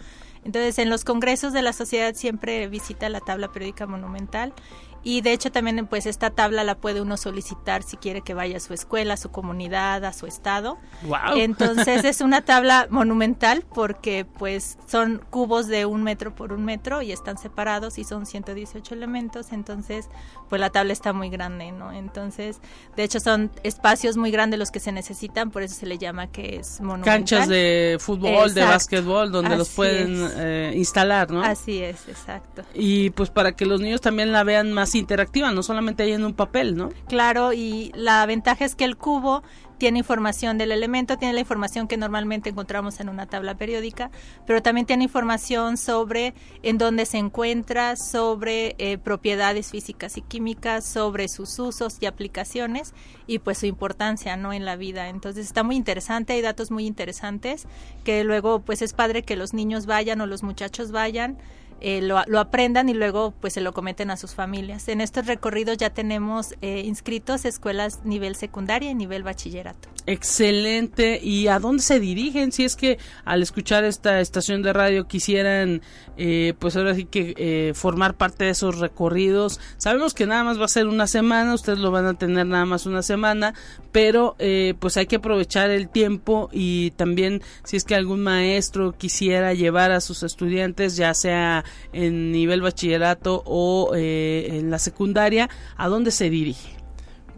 [0.45, 4.55] Entonces, en los congresos de la sociedad siempre visita la tabla periódica monumental
[5.03, 8.59] y de hecho también pues esta tabla la puede uno solicitar si quiere que vaya
[8.59, 10.79] a su escuela, a su comunidad, a su estado.
[11.37, 17.03] Entonces es una tabla monumental porque pues son cubos de un metro por un metro
[17.03, 20.09] y están separados y son 118 elementos, entonces
[20.49, 21.93] pues la tabla está muy grande, ¿no?
[21.93, 22.61] Entonces
[22.97, 26.27] de hecho son espacios muy grandes los que se necesitan, por eso se le llama
[26.27, 27.15] que es monumental.
[27.15, 31.43] Canchas de fútbol, de básquetbol, donde los pueden eh, instalar, ¿no?
[31.43, 32.63] Así es, exacto.
[32.75, 36.25] Y pues para que los niños también la vean más interactiva, no solamente ahí en
[36.25, 36.91] un papel, ¿no?
[37.09, 39.43] Claro, y la ventaja es que el cubo
[39.81, 44.11] tiene información del elemento, tiene la información que normalmente encontramos en una tabla periódica,
[44.47, 50.85] pero también tiene información sobre en dónde se encuentra, sobre eh, propiedades físicas y químicas,
[50.85, 52.93] sobre sus usos y aplicaciones
[53.27, 55.09] y pues su importancia no en la vida.
[55.09, 57.67] Entonces está muy interesante, hay datos muy interesantes
[58.05, 61.39] que luego pues es padre que los niños vayan o los muchachos vayan
[61.81, 64.89] eh, lo, aprendan y luego pues se lo cometen a sus familias.
[64.89, 69.89] En estos recorridos ya tenemos eh, inscritos escuelas nivel secundaria y nivel bachillerato.
[70.07, 71.21] Excelente.
[71.23, 72.53] ¿Y a dónde se dirigen?
[72.53, 75.83] Si es que al escuchar esta estación de radio quisieran
[76.17, 79.59] eh, pues ahora sí que formar parte de esos recorridos.
[79.79, 82.67] Sabemos que nada más va a ser una semana, ustedes lo van a tener nada
[82.67, 83.55] más una semana,
[83.91, 84.37] pero
[84.79, 89.93] pues hay que aprovechar el tiempo y también si es que algún maestro quisiera llevar
[89.93, 96.11] a sus estudiantes, ya sea en nivel bachillerato o eh, en la secundaria, ¿a dónde
[96.11, 96.77] se dirige?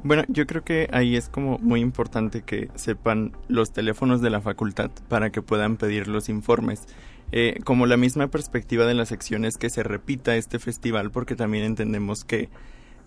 [0.05, 4.41] Bueno, yo creo que ahí es como muy importante que sepan los teléfonos de la
[4.41, 6.87] facultad para que puedan pedir los informes.
[7.35, 11.65] Eh, como la misma perspectiva de las secciones que se repita este festival porque también
[11.65, 12.51] entendemos que,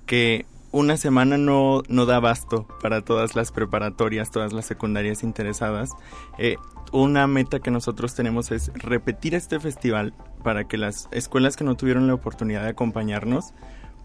[0.07, 5.91] que una semana no, no da abasto para todas las preparatorias, todas las secundarias interesadas.
[6.37, 6.57] Eh,
[6.91, 11.77] una meta que nosotros tenemos es repetir este festival para que las escuelas que no
[11.77, 13.53] tuvieron la oportunidad de acompañarnos,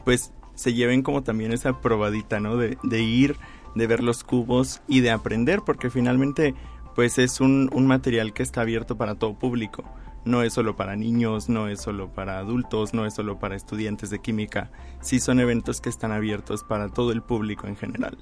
[0.04, 2.56] pues se lleven como también esa probadita, ¿no?
[2.56, 3.34] De, de ir,
[3.74, 6.54] de ver los cubos y de aprender, porque finalmente,
[6.94, 9.82] pues es un, un material que está abierto para todo público
[10.24, 14.10] no es solo para niños, no es solo para adultos, no es solo para estudiantes
[14.10, 18.18] de química, sí son eventos que están abiertos para todo el público en general.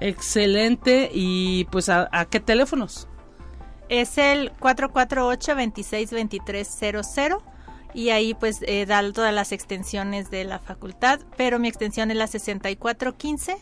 [0.00, 3.08] Excelente, y pues a, qué teléfonos?
[3.88, 7.38] Es el 448-262300
[7.94, 12.16] y ahí pues eh, da todas las extensiones de la facultad, pero mi extensión es
[12.16, 13.58] la 6415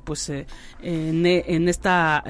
[0.03, 2.23] pues en, en esta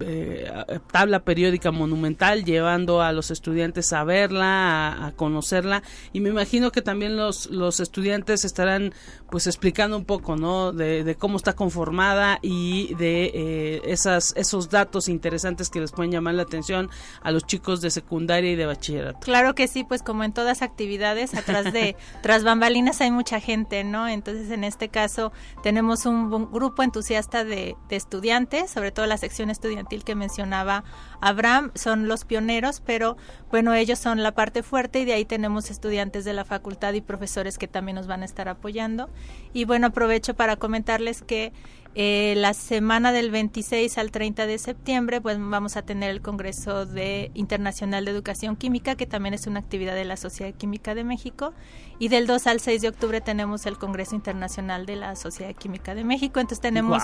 [0.00, 0.50] eh,
[0.90, 6.82] tabla periódica monumental llevando a los estudiantes a verla, a, conocerla y me imagino que
[6.82, 8.92] también los, los estudiantes estarán
[9.30, 15.08] pues explicando un poco no de, cómo está conformada y de eh, esas, esos datos
[15.08, 16.90] interesantes que les pueden llamar la atención
[17.22, 19.20] a los chicos de secundaria y de bachillerato.
[19.20, 23.84] Claro que sí, pues como en todas actividades, atrás de tras bambalinas hay mucha gente,
[23.84, 24.08] ¿no?
[24.08, 29.50] Entonces en este caso tenemos un, grupo entusiasta de, de estudiantes, sobre todo la sección
[29.50, 30.84] estudiantil que mencionaba
[31.24, 33.16] Abraham, son los pioneros, pero
[33.50, 37.00] bueno, ellos son la parte fuerte y de ahí tenemos estudiantes de la facultad y
[37.00, 39.08] profesores que también nos van a estar apoyando.
[39.52, 41.52] Y bueno, aprovecho para comentarles que
[41.96, 46.86] eh, la semana del 26 al 30 de septiembre, pues vamos a tener el Congreso
[46.86, 51.04] de Internacional de Educación Química, que también es una actividad de la Sociedad Química de
[51.04, 51.54] México.
[52.00, 55.94] Y del 2 al 6 de octubre tenemos el Congreso Internacional de la Sociedad Química
[55.94, 56.40] de México.
[56.40, 57.00] Entonces tenemos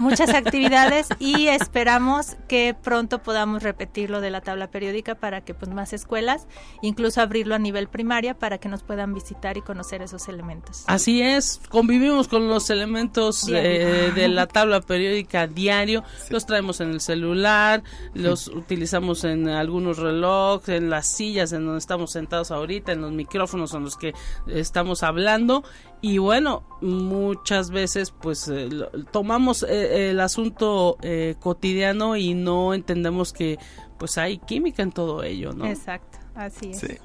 [0.00, 5.54] muchas actividades y esperamos que pronto podamos repetir lo de la tabla periódica para que
[5.54, 6.46] pues más escuelas,
[6.82, 10.84] incluso abrirlo a nivel primaria para que nos puedan visitar y conocer esos elementos.
[10.86, 16.90] Así es, convivimos con los elementos eh, de la tabla periódica diario, los traemos en
[16.90, 17.82] el celular,
[18.14, 23.12] los utilizamos en algunos relojes, en las sillas en donde estamos sentados ahorita, en los
[23.12, 24.14] micrófonos en los que
[24.46, 25.64] estamos hablando
[26.00, 28.68] y bueno, muchas veces pues eh,
[29.10, 30.98] tomamos eh, el asunto
[31.40, 33.58] cotidiano y no entendemos que
[33.98, 35.66] pues hay química en todo ello, ¿no?
[35.66, 37.00] Exacto, así es.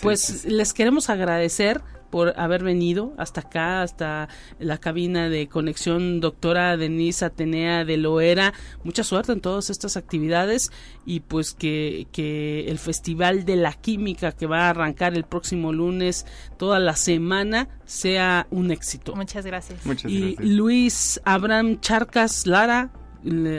[0.00, 1.82] Pues les queremos agradecer
[2.14, 4.28] por haber venido hasta acá, hasta
[4.60, 8.54] la cabina de conexión doctora Denise Atenea de Loera.
[8.84, 10.70] Mucha suerte en todas estas actividades
[11.04, 15.72] y pues que, que el Festival de la Química que va a arrancar el próximo
[15.72, 16.24] lunes
[16.56, 19.16] toda la semana sea un éxito.
[19.16, 19.84] Muchas gracias.
[19.84, 22.92] Muchas y Luis Abraham Charcas Lara,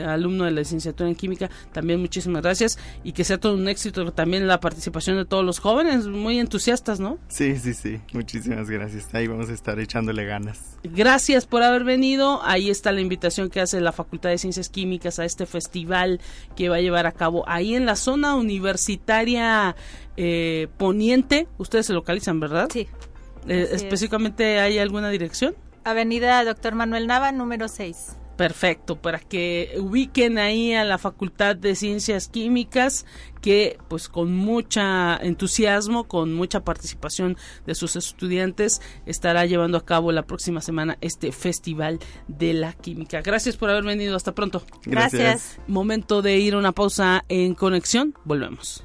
[0.06, 4.12] alumno de la licenciatura en química, también muchísimas gracias y que sea todo un éxito
[4.12, 7.18] también la participación de todos los jóvenes, muy entusiastas, ¿no?
[7.28, 9.12] Sí, sí, sí, muchísimas gracias.
[9.14, 10.78] Ahí vamos a estar echándole ganas.
[10.84, 12.40] Gracias por haber venido.
[12.44, 16.20] Ahí está la invitación que hace la Facultad de Ciencias Químicas a este festival
[16.54, 19.76] que va a llevar a cabo ahí en la zona universitaria
[20.16, 21.48] eh, poniente.
[21.58, 22.68] Ustedes se localizan, ¿verdad?
[22.72, 22.88] Sí.
[23.48, 25.54] Eh, específicamente, ¿hay alguna dirección?
[25.84, 31.74] Avenida Doctor Manuel Nava, número 6 Perfecto, para que ubiquen ahí a la Facultad de
[31.74, 33.06] Ciencias Químicas
[33.40, 40.12] que pues con mucha entusiasmo, con mucha participación de sus estudiantes estará llevando a cabo
[40.12, 43.22] la próxima semana este Festival de la Química.
[43.22, 44.62] Gracias por haber venido, hasta pronto.
[44.84, 45.58] Gracias.
[45.66, 48.84] Momento de ir a una pausa en conexión, volvemos.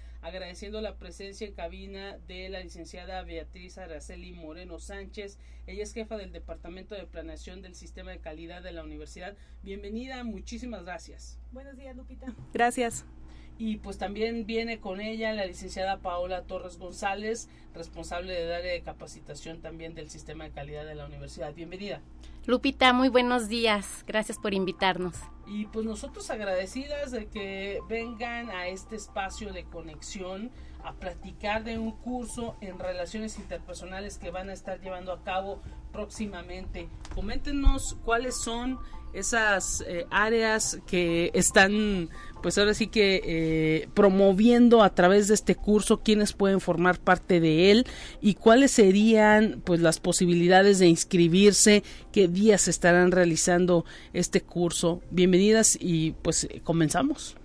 [0.21, 5.37] agradeciendo la presencia en cabina de la licenciada Beatriz Araceli Moreno Sánchez.
[5.67, 9.35] Ella es jefa del Departamento de Planeación del Sistema de Calidad de la Universidad.
[9.63, 11.39] Bienvenida, muchísimas gracias.
[11.51, 12.33] Buenos días, Lupita.
[12.53, 13.05] Gracias.
[13.57, 18.81] Y pues también viene con ella la licenciada Paola Torres González, responsable del área de
[18.81, 21.53] capacitación también del Sistema de Calidad de la Universidad.
[21.53, 22.01] Bienvenida.
[22.47, 24.03] Lupita, muy buenos días.
[24.07, 25.13] Gracias por invitarnos.
[25.45, 30.49] Y pues nosotros agradecidas de que vengan a este espacio de conexión
[30.83, 35.61] a platicar de un curso en relaciones interpersonales que van a estar llevando a cabo
[35.91, 36.89] próximamente.
[37.13, 38.79] Coméntenos cuáles son
[39.13, 42.09] esas eh, áreas que están
[42.41, 47.39] pues ahora sí que eh, promoviendo a través de este curso quienes pueden formar parte
[47.39, 47.85] de él
[48.19, 55.01] y cuáles serían pues las posibilidades de inscribirse, qué días estarán realizando este curso.
[55.11, 57.35] Bienvenidas y pues comenzamos.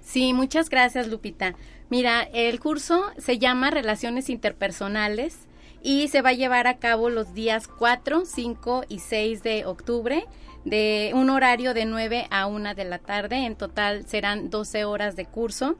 [0.00, 1.54] Sí, muchas gracias Lupita.
[1.90, 5.36] Mira, el curso se llama Relaciones Interpersonales
[5.82, 10.26] y se va a llevar a cabo los días 4, 5 y 6 de octubre
[10.68, 13.46] de un horario de 9 a 1 de la tarde.
[13.46, 15.76] En total serán 12 horas de curso.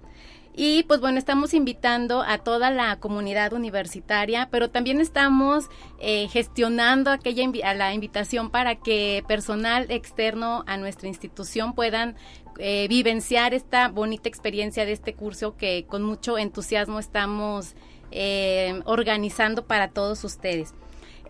[0.60, 5.68] Y pues bueno, estamos invitando a toda la comunidad universitaria, pero también estamos
[6.00, 12.16] eh, gestionando aquella la invitación para que personal externo a nuestra institución puedan
[12.58, 17.76] eh, vivenciar esta bonita experiencia de este curso que con mucho entusiasmo estamos
[18.10, 20.74] eh, organizando para todos ustedes.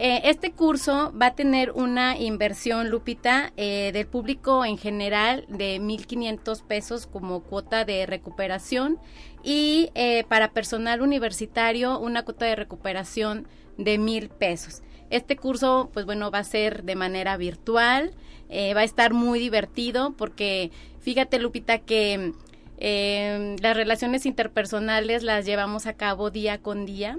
[0.01, 5.81] Eh, este curso va a tener una inversión, Lupita, eh, del público en general de
[5.81, 8.99] 1.500 pesos como cuota de recuperación
[9.43, 14.83] y eh, para personal universitario una cuota de recuperación de mil pesos.
[15.11, 18.13] Este curso, pues bueno, va a ser de manera virtual,
[18.51, 22.35] va a estar muy divertido porque fíjate, Lupita, que
[22.79, 27.19] las relaciones interpersonales las llevamos a cabo día con día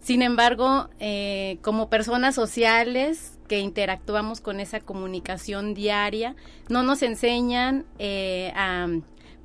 [0.00, 6.36] sin embargo, eh, como personas sociales que interactuamos con esa comunicación diaria,
[6.68, 8.88] no nos enseñan eh, a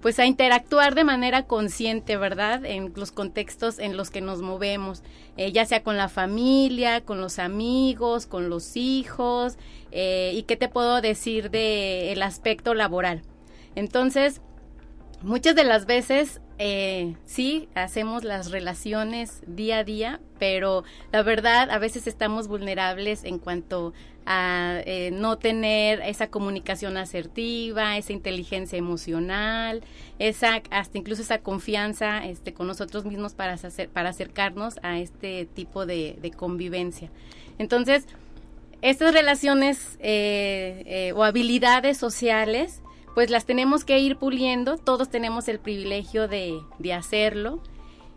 [0.02, 2.64] pues a interactuar de manera consciente, ¿verdad?
[2.64, 5.02] En los contextos en los que nos movemos,
[5.36, 9.58] eh, ya sea con la familia, con los amigos, con los hijos,
[9.92, 13.24] y qué te puedo decir de el aspecto laboral.
[13.74, 14.42] Entonces,
[15.24, 21.70] muchas de las veces eh, sí, hacemos las relaciones día a día, pero la verdad
[21.70, 23.94] a veces estamos vulnerables en cuanto
[24.26, 29.84] a eh, no tener esa comunicación asertiva, esa inteligencia emocional,
[30.18, 35.46] esa hasta incluso esa confianza este, con nosotros mismos para, hacer, para acercarnos a este
[35.46, 37.12] tipo de, convivencia.
[37.60, 38.08] Entonces,
[38.82, 42.82] estas relaciones eh, eh, o habilidades sociales
[43.16, 46.62] pues las tenemos que ir puliendo, todos tenemos el privilegio de,
[46.94, 47.64] hacerlo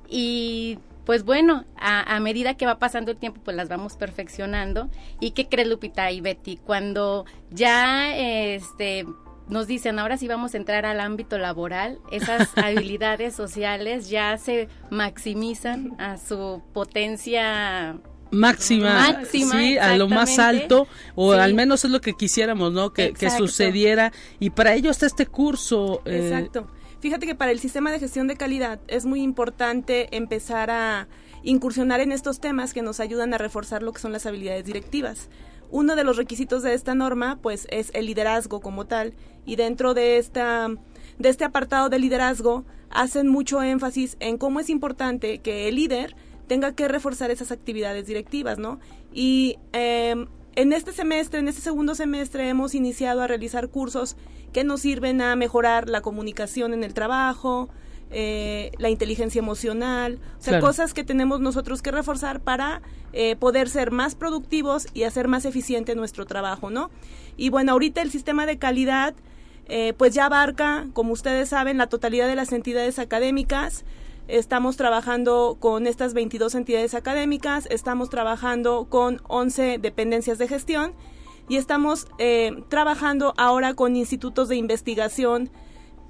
[0.09, 4.91] y pues bueno, a, medida que va pasando el tiempo, pues las vamos perfeccionando.
[5.21, 6.59] ¿Y qué crees, Lupita y Betty?
[6.59, 9.07] Cuando ya este,
[9.49, 14.69] nos dicen, ahora sí vamos a entrar al ámbito laboral, esas habilidades sociales ya se
[14.91, 17.99] maximizan a su potencia
[18.31, 22.93] máxima, sí, a lo más alto, o al menos es lo que quisiéramos, ¿no?
[22.93, 24.13] Que, sucediera.
[24.39, 26.03] Y para ello está este curso.
[26.05, 26.69] Eh, Exacto.
[27.01, 31.07] Fíjate que para el sistema de gestión de calidad es muy importante empezar a
[31.45, 35.29] incursionar en estos temas que nos ayudan a reforzar lo que son las habilidades directivas.
[35.71, 39.15] Uno de los requisitos de esta norma, pues, es el liderazgo como tal.
[39.45, 40.69] Y dentro de esta,
[41.19, 46.17] de este apartado de liderazgo, hacen mucho énfasis en cómo es importante que el líder
[46.49, 48.81] tenga que reforzar esas actividades directivas, ¿no?
[49.13, 50.27] Y em,
[50.57, 54.17] en este semestre, en este segundo semestre, hemos iniciado a realizar cursos
[54.53, 57.69] que nos sirven a mejorar la comunicación en el trabajo,
[58.11, 62.81] eh, la inteligencia emocional, o sea, cosas que tenemos nosotros que reforzar para
[63.13, 66.91] eh, poder ser más productivos y hacer más eficiente nuestro trabajo, ¿no?
[67.37, 69.15] Y bueno, ahorita el sistema de calidad,
[69.67, 73.85] eh, pues ya abarca, como ustedes saben, la totalidad de las entidades académicas.
[74.29, 80.93] Estamos trabajando con estas 22 entidades académicas, estamos trabajando con 11 dependencias de gestión
[81.49, 82.07] y estamos
[82.69, 85.51] trabajando ahora con institutos de investigación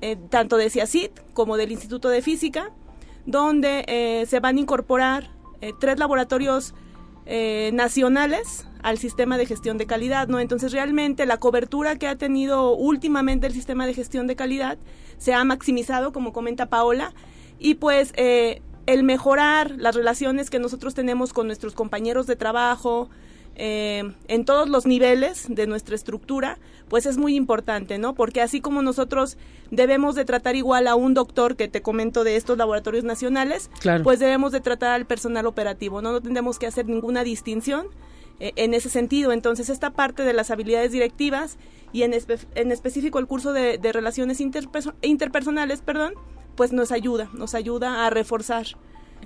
[0.00, 2.70] eh, tanto de CIACIT como del Instituto de Física,
[3.26, 6.74] donde eh, se van a incorporar eh, tres laboratorios
[7.72, 10.40] nacionales al sistema de gestión de calidad, ¿no?
[10.40, 14.78] Entonces realmente la cobertura que ha tenido últimamente el sistema de gestión de calidad
[15.18, 17.12] se ha maximizado, como comenta Paola,
[17.58, 23.10] y pues el mejorar las relaciones que nosotros tenemos con nuestros compañeros de trabajo,
[23.60, 28.14] eh, en todos los niveles de nuestra estructura, pues es muy importante, ¿no?
[28.14, 29.36] Porque así como nosotros
[29.72, 33.68] debemos de tratar igual a un doctor que te comento de estos laboratorios nacionales,
[34.04, 36.12] pues debemos de tratar al personal operativo, ¿no?
[36.12, 37.88] No tendremos que hacer ninguna distinción
[38.38, 39.32] eh, en ese sentido.
[39.32, 41.58] Entonces, esta parte de las habilidades directivas
[41.92, 42.14] y en,
[42.54, 46.14] en específico el curso de, relaciones interpersonales, perdón,
[46.58, 48.66] pues nos ayuda, nos ayuda a reforzar.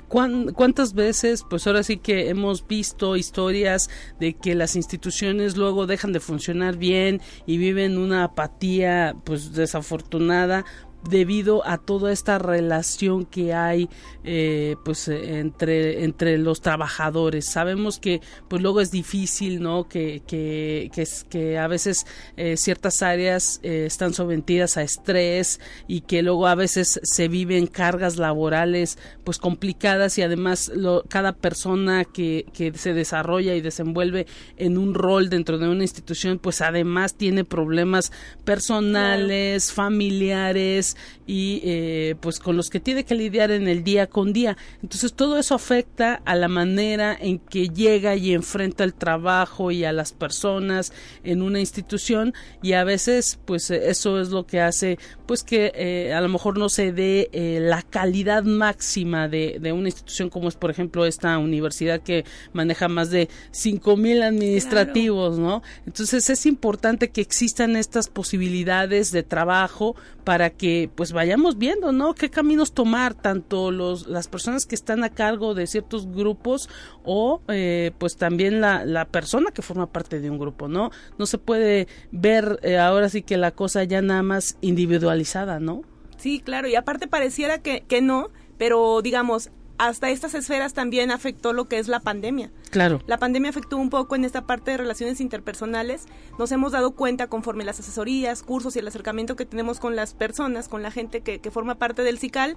[0.06, 3.88] ¿Cuántas veces, pues ahora sí que hemos visto historias
[4.20, 10.66] de que las instituciones luego dejan de funcionar bien y viven una apatía pues desafortunada
[11.08, 13.88] debido a toda esta relación que hay
[14.24, 17.46] eh, pues entre entre los trabajadores.
[17.46, 23.02] Sabemos que pues luego es difícil no que que que, que a veces eh, ciertas
[23.02, 28.98] áreas eh, están sometidas a estrés y que luego a veces se viven cargas laborales
[29.24, 34.26] pues complicadas y además lo, cada persona que, que se desarrolla y desenvuelve
[34.56, 38.12] en un rol dentro de una institución pues además tiene problemas
[38.44, 40.91] personales familiares
[41.26, 44.56] y eh, pues con los que tiene que lidiar en el día con día.
[44.82, 49.84] Entonces todo eso afecta a la manera en que llega y enfrenta el trabajo y
[49.84, 50.92] a las personas
[51.24, 56.12] en una institución y a veces pues eso es lo que hace pues que eh,
[56.12, 60.48] a lo mejor no se dé eh, la calidad máxima de, de, una institución como
[60.48, 65.62] es por ejemplo esta universidad que maneja más de cinco mil administrativos, ¿no?
[65.86, 72.14] Entonces es importante que existan estas posibilidades de trabajo para que pues vayamos viendo, ¿no?
[72.14, 76.68] Qué caminos tomar tanto los las personas que están a cargo de ciertos grupos
[77.04, 80.90] o eh, pues también la, la persona que forma parte de un grupo, ¿no?
[81.18, 85.82] No se puede ver eh, ahora sí que la cosa ya nada más individualizada, ¿no?
[86.16, 91.52] Sí, claro, y aparte pareciera que, que no, pero digamos, hasta estas esferas también afectó
[91.52, 92.50] lo que es la pandemia.
[92.70, 93.00] Claro.
[93.06, 96.06] La pandemia afectó un poco en esta parte de relaciones interpersonales.
[96.38, 100.14] Nos hemos dado cuenta conforme las asesorías, cursos y el acercamiento que tenemos con las
[100.14, 102.56] personas, con la gente que, que forma parte del CICAL.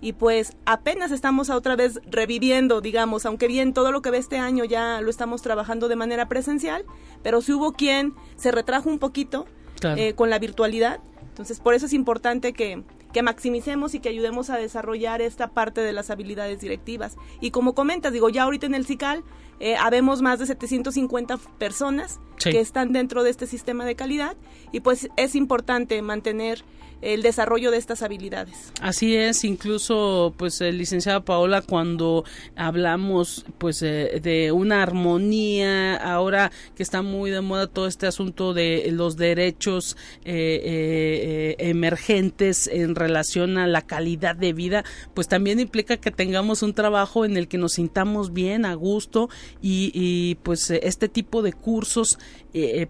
[0.00, 4.38] Y pues apenas estamos otra vez reviviendo, digamos, aunque bien todo lo que ve este
[4.38, 6.84] año ya lo estamos trabajando de manera presencial,
[7.22, 9.46] pero si hubo quien se retrajo un poquito
[9.82, 11.00] eh, con la virtualidad.
[11.28, 12.82] Entonces, por eso es importante que,
[13.16, 17.16] que maximicemos y que ayudemos a desarrollar esta parte de las habilidades directivas.
[17.40, 19.24] Y como comentas, digo, ya ahorita en el CICAL
[19.58, 24.36] eh, habemos más de 750 personas que están dentro de este sistema de calidad
[24.70, 26.62] y pues es importante mantener
[27.02, 28.72] el desarrollo de estas habilidades.
[28.80, 32.24] Así es, incluso pues el licenciado Paola cuando
[32.56, 38.54] hablamos pues eh, de una armonía, ahora que está muy de moda todo este asunto
[38.54, 44.84] de los derechos eh, eh, emergentes en relación a la calidad de vida,
[45.14, 49.28] pues también implica que tengamos un trabajo en el que nos sintamos bien, a gusto
[49.60, 52.18] y, y pues este tipo de cursos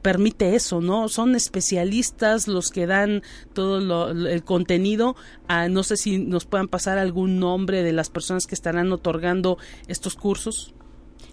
[0.00, 1.08] permite eso, ¿no?
[1.08, 5.16] Son especialistas los que dan todo lo el contenido.
[5.48, 9.58] Ah, no sé si nos puedan pasar algún nombre de las personas que estarán otorgando
[9.88, 10.74] estos cursos.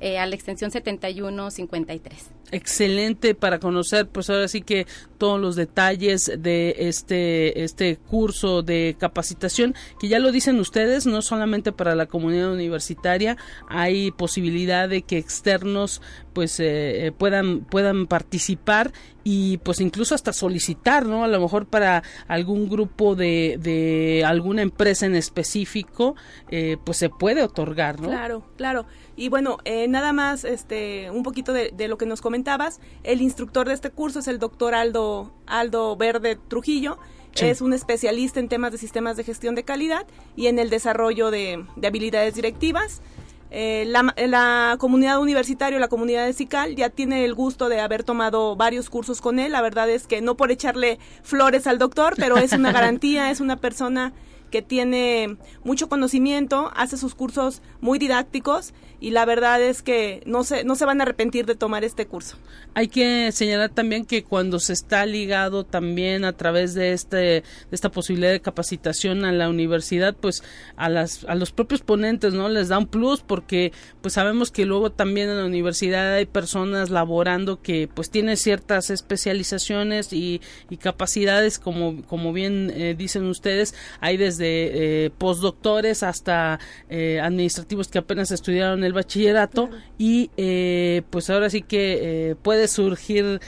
[0.00, 2.30] eh, a la extensión 7153.
[2.52, 4.86] Excelente para conocer, pues ahora sí que
[5.18, 11.22] todos los detalles de este este curso de capacitación que ya lo dicen ustedes, no
[11.22, 13.36] solamente para la comunidad universitaria,
[13.68, 18.92] hay posibilidad de que externos pues eh, eh, puedan puedan participar
[19.22, 21.24] y pues incluso hasta solicitar, ¿no?
[21.24, 26.16] A lo mejor para algún grupo de, de alguna empresa en específico,
[26.50, 28.08] eh, pues se puede otorgar, ¿no?
[28.08, 28.86] Claro, claro.
[29.20, 32.80] Y bueno, eh, nada más, este, un poquito de, de, lo que nos comentabas.
[33.02, 36.96] El instructor de este curso es el doctor Aldo, Aldo Verde Trujillo.
[37.34, 37.44] Sí.
[37.44, 40.06] Es un especialista en temas de sistemas de gestión de calidad
[40.36, 43.02] y en el desarrollo de, de habilidades directivas.
[43.50, 48.04] Eh, la, la, comunidad universitaria, la comunidad de CICAL, ya tiene el gusto de haber
[48.04, 49.52] tomado varios cursos con él.
[49.52, 53.40] La verdad es que no por echarle flores al doctor, pero es una garantía, es
[53.40, 54.14] una persona
[54.50, 60.44] que tiene mucho conocimiento, hace sus cursos muy didácticos y la verdad es que no
[60.44, 62.36] se, no se van a arrepentir de tomar este curso.
[62.74, 67.44] Hay que señalar también que cuando se está ligado también a través de, este, de
[67.72, 70.42] esta posibilidad de capacitación a la universidad, pues
[70.76, 73.72] a, las, a los propios ponentes no les da un plus porque
[74.02, 78.90] pues sabemos que luego también en la universidad hay personas laborando que pues tienen ciertas
[78.90, 80.40] especializaciones y,
[80.80, 87.98] capacidades como, como bien eh, dicen ustedes, hay desde eh, postdoctores hasta eh, administrativos que
[87.98, 89.82] apenas estudiaron el bachillerato claro.
[89.98, 93.40] y eh, pues ahora sí que puede surgir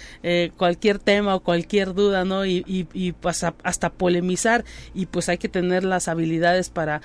[0.56, 2.46] cualquier tema o cualquier duda, ¿no?
[2.46, 4.64] Y, y, y hasta, hasta, polemizar
[4.94, 7.02] y pues hay que tener las habilidades para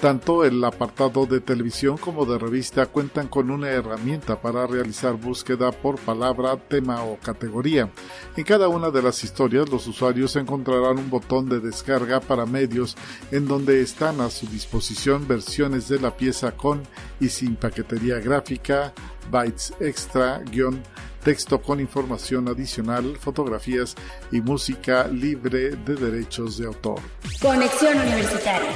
[0.00, 5.72] Tanto el apartado de televisión como de revista cuentan con una herramienta para realizar búsqueda
[5.72, 7.90] por palabra, tema o categoría.
[8.36, 12.94] En cada una de las historias los usuarios encontrarán un botón de descarga para medios
[13.30, 16.82] en donde están a su disposición versiones de la pieza con
[17.18, 18.92] y sin paquetería gráfica,
[19.30, 20.82] bytes extra, guion,
[21.26, 23.96] texto con información adicional, fotografías
[24.30, 27.00] y música libre de derechos de autor.
[27.42, 28.70] Conexión Universitaria.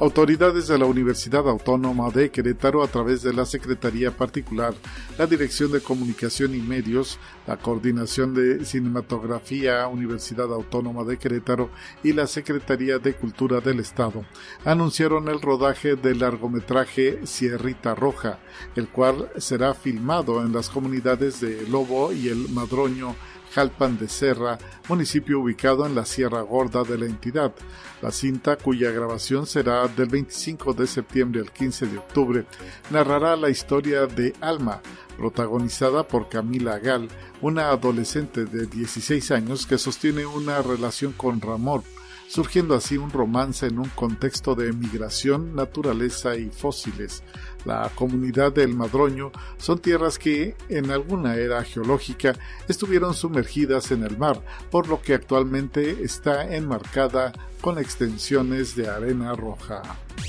[0.00, 4.74] Autoridades de la Universidad Autónoma de Querétaro, a través de la Secretaría Particular,
[5.16, 11.70] la Dirección de Comunicación y Medios, la Coordinación de Cinematografía Universidad Autónoma de Querétaro
[12.02, 14.24] y la Secretaría de Cultura del Estado,
[14.64, 18.40] anunciaron el rodaje del largometraje Sierrita Roja,
[18.74, 23.14] el cual será filmado en las comunidades de Lobo y el Madroño
[23.54, 27.52] Jalpan de Serra, municipio ubicado en la Sierra Gorda de la entidad.
[28.00, 32.46] La cinta, cuya grabación será del 25 de septiembre al 15 de octubre,
[32.90, 34.80] narrará la historia de Alma,
[35.16, 37.08] protagonizada por Camila Gal,
[37.40, 41.82] una adolescente de 16 años que sostiene una relación con Ramón,
[42.32, 47.22] surgiendo así un romance en un contexto de migración, naturaleza y fósiles.
[47.66, 52.34] La comunidad del Madroño son tierras que en alguna era geológica
[52.68, 59.34] estuvieron sumergidas en el mar, por lo que actualmente está enmarcada con extensiones de arena
[59.34, 59.82] roja.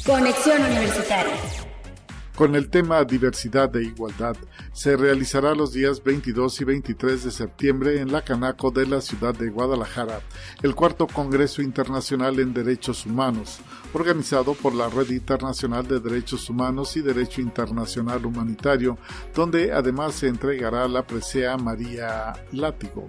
[0.06, 1.73] Conexión Universitaria.
[2.36, 4.36] Con el tema Diversidad e Igualdad,
[4.72, 9.36] se realizará los días 22 y 23 de septiembre en la Canaco de la ciudad
[9.36, 10.20] de Guadalajara,
[10.64, 13.60] el cuarto Congreso Internacional en Derechos Humanos,
[13.94, 18.98] organizado por la Red Internacional de Derechos Humanos y Derecho Internacional Humanitario,
[19.36, 23.06] donde además se entregará la presea María Látigo.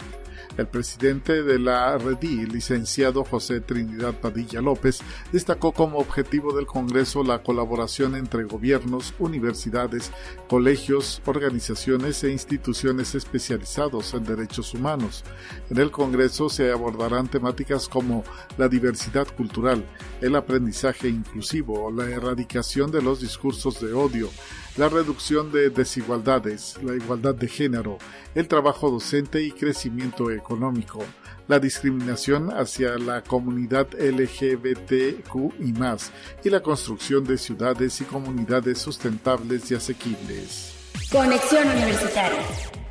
[0.56, 5.00] El presidente de la REDI, licenciado José Trinidad Padilla López,
[5.32, 10.12] destacó como objetivo del Congreso la colaboración entre gobiernos, universidades,
[10.48, 15.24] colegios, organizaciones e instituciones especializados en derechos humanos.
[15.70, 18.22] En el Congreso se abordarán temáticas como
[18.56, 19.84] la diversidad cultural,
[20.20, 24.30] el aprendizaje inclusivo, la erradicación de los discursos de odio,
[24.76, 27.98] la reducción de desigualdades, la igualdad de género,
[28.34, 31.04] el trabajo docente y crecimiento económico,
[31.46, 36.10] la discriminación hacia la comunidad LGBTQ y más,
[36.42, 40.74] y la construcción de ciudades y comunidades sustentables y asequibles.
[41.10, 42.83] Conexión Universitaria.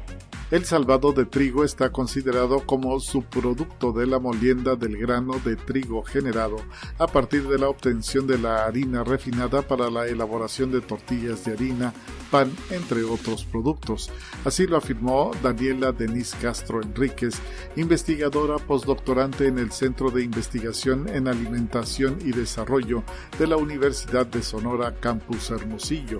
[0.53, 6.03] El salvado de trigo está considerado como subproducto de la molienda del grano de trigo
[6.03, 6.57] generado
[6.99, 11.53] a partir de la obtención de la harina refinada para la elaboración de tortillas de
[11.53, 11.91] harina,
[12.33, 14.09] pan, entre otros productos.
[14.43, 17.35] Así lo afirmó Daniela Denise Castro Enríquez,
[17.75, 23.03] investigadora postdoctorante en el Centro de Investigación en Alimentación y Desarrollo
[23.37, 26.17] de la Universidad de Sonora Campus Hermosillo.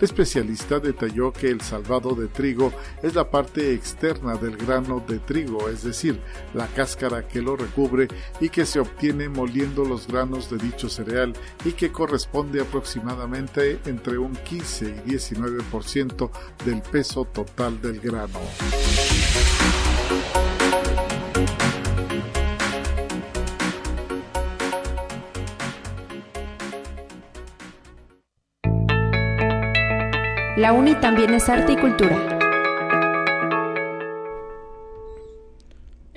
[0.00, 5.18] La especialista detalló que el salvado de trigo es la parte externa del grano de
[5.18, 6.18] trigo, es decir,
[6.54, 8.08] la cáscara que lo recubre
[8.40, 11.34] y que se obtiene moliendo los granos de dicho cereal
[11.66, 15.49] y que corresponde aproximadamente entre un 15 y 19%
[16.64, 18.38] del peso total del grano.
[30.56, 32.39] La UNI también es arte y cultura.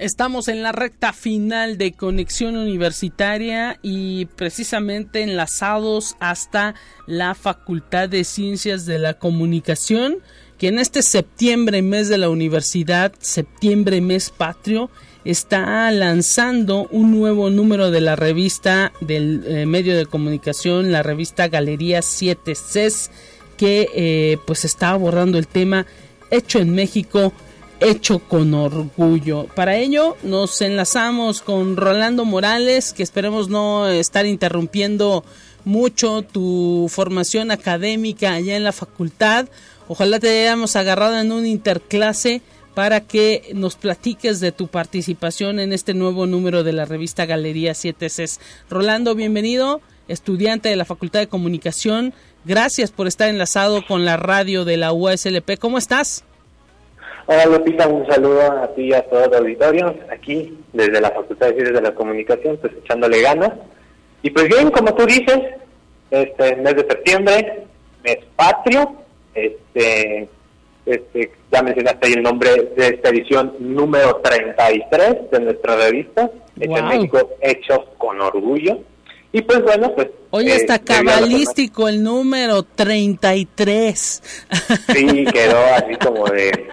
[0.03, 6.75] Estamos en la recta final de Conexión Universitaria y precisamente enlazados hasta
[7.07, 10.17] la Facultad de Ciencias de la Comunicación,
[10.57, 14.89] que en este septiembre, mes de la universidad, septiembre, mes patrio,
[15.23, 21.47] está lanzando un nuevo número de la revista del eh, medio de comunicación, la revista
[21.47, 23.09] Galería 7 CES,
[23.55, 25.85] que eh, pues está abordando el tema
[26.29, 27.31] hecho en México
[27.83, 29.47] hecho con orgullo.
[29.55, 35.23] Para ello nos enlazamos con Rolando Morales, que esperemos no estar interrumpiendo
[35.65, 39.47] mucho tu formación académica allá en la facultad.
[39.87, 42.41] Ojalá te hayamos agarrado en un interclase
[42.73, 47.73] para que nos platiques de tu participación en este nuevo número de la revista Galería
[47.73, 48.39] 7 Cs.
[48.69, 52.13] Rolando, bienvenido estudiante de la Facultad de Comunicación.
[52.45, 55.57] Gracias por estar enlazado con la radio de la USLP.
[55.57, 56.25] ¿Cómo estás?
[57.25, 61.47] Hola Lupita, un saludo a ti y a todo el auditorio, aquí desde la Facultad
[61.47, 63.51] de Ciencias de la Comunicación, pues echándole ganas.
[64.21, 65.39] Y pues bien, como tú dices,
[66.11, 67.63] este mes de septiembre,
[68.03, 68.93] mes patrio,
[69.33, 70.27] este,
[70.85, 76.77] este, ya mencionaste ahí el nombre de esta edición número 33 de nuestra revista, Hecho
[76.77, 78.79] en México, Hecho con Orgullo.
[79.31, 80.09] Y pues bueno, pues...
[80.29, 84.49] Hoy eh, está cabalístico el número 33.
[84.93, 86.67] Sí, quedó así como de...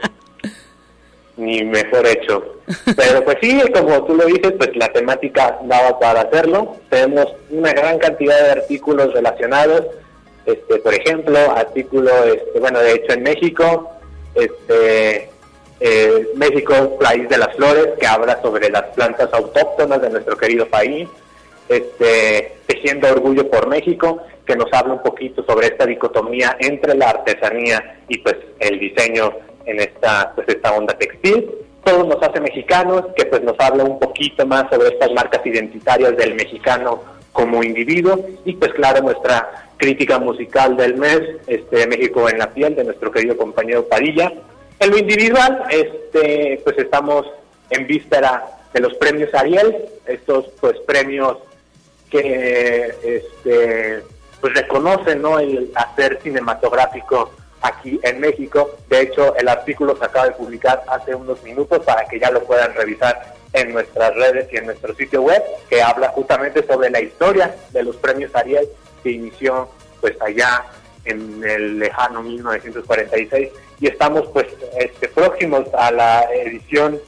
[1.40, 2.56] Ni mejor hecho.
[2.96, 6.76] Pero pues sí, como tú lo dices, pues la temática daba para hacerlo.
[6.90, 9.86] Tenemos una gran cantidad de artículos relacionados.
[10.44, 13.90] Este, por ejemplo, artículo, este, bueno, de hecho en México,
[14.34, 15.30] este,
[15.80, 20.66] eh, México, país de las flores, que habla sobre las plantas autóctonas de nuestro querido
[20.66, 21.08] país,
[21.70, 27.10] este, Tejiendo Orgullo por México, que nos habla un poquito sobre esta dicotomía entre la
[27.10, 29.32] artesanía y pues el diseño
[29.66, 31.50] en esta, pues, esta onda textil.
[31.84, 36.16] Todo nos hace mexicanos, que pues nos habla un poquito más sobre estas marcas identitarias
[36.16, 37.02] del mexicano
[37.32, 42.74] como individuo y pues claro nuestra crítica musical del mes, este México en la piel
[42.74, 44.32] de nuestro querido compañero Padilla.
[44.78, 47.26] En lo individual, este pues estamos
[47.70, 48.44] en víspera
[48.74, 49.74] de los premios Ariel,
[50.06, 51.38] estos pues premios
[52.10, 54.02] que este
[54.40, 55.38] pues reconocen ¿no?
[55.38, 57.30] el hacer cinematográfico
[57.62, 58.70] aquí en México.
[58.88, 62.42] De hecho, el artículo se acaba de publicar hace unos minutos para que ya lo
[62.44, 67.00] puedan revisar en nuestras redes y en nuestro sitio web, que habla justamente sobre la
[67.00, 68.68] historia de los premios Ariel
[69.02, 69.68] que inició
[70.00, 70.64] pues allá
[71.04, 73.50] en el lejano 1946
[73.80, 74.46] y estamos pues
[74.78, 77.00] este, próximos a la edición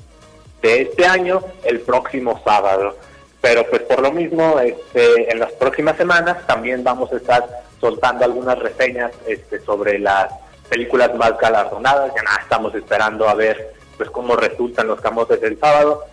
[0.63, 2.97] de este año el próximo sábado.
[3.41, 7.45] Pero pues por lo mismo, este, en las próximas semanas también vamos a estar
[7.81, 10.33] soltando algunas reseñas este, sobre las
[10.73, 12.15] películas más galardonadas.
[12.17, 16.05] Ya nada, estamos esperando a ver pues cómo resultan los camotes del sábado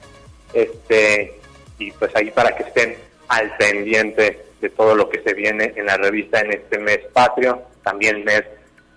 [0.52, 1.40] este
[1.78, 2.98] y pues ahí para que estén
[3.30, 7.62] al pendiente de todo lo que se viene en la revista en este mes patrio,
[7.84, 8.44] también mes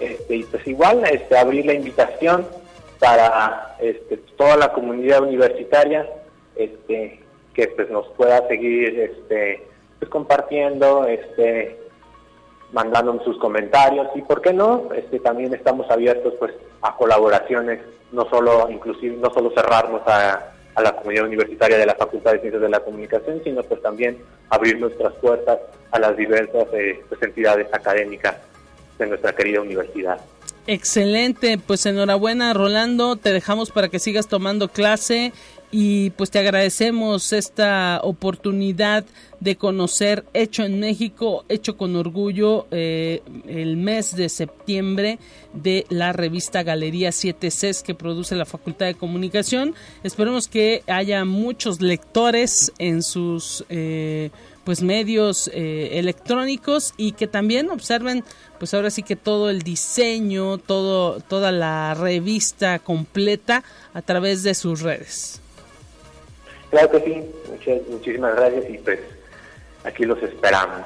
[0.00, 2.46] Este, y pues igual este, abrir la invitación
[2.98, 6.06] para este, toda la comunidad universitaria
[6.54, 7.20] este,
[7.54, 9.66] que pues nos pueda seguir este,
[9.98, 11.78] pues, compartiendo, este,
[12.72, 17.80] mandando sus comentarios y por qué no, este, también estamos abiertos pues a colaboraciones,
[18.12, 22.40] no solo inclusive, no solo cerrarnos a, a la comunidad universitaria de la Facultad de
[22.40, 24.18] Ciencias de la Comunicación, sino pues también
[24.50, 25.58] abrir nuestras puertas
[25.90, 28.36] a las diversas eh, pues, entidades académicas
[28.98, 30.20] de nuestra querida universidad.
[30.66, 35.32] Excelente, pues enhorabuena Rolando, te dejamos para que sigas tomando clase
[35.70, 39.04] y pues te agradecemos esta oportunidad
[39.40, 45.18] de conocer Hecho en México, Hecho con Orgullo, eh, el mes de septiembre
[45.52, 49.74] de la revista Galería 7C que produce la Facultad de Comunicación.
[50.02, 54.30] Esperemos que haya muchos lectores en sus eh,
[54.64, 58.24] pues medios eh, electrónicos y que también observen
[58.58, 63.62] pues ahora sí que todo el diseño, todo, toda la revista completa
[63.94, 65.40] a través de sus redes.
[66.70, 69.00] Claro que sí, muchas, muchísimas gracias y pues
[69.84, 70.84] aquí los esperamos.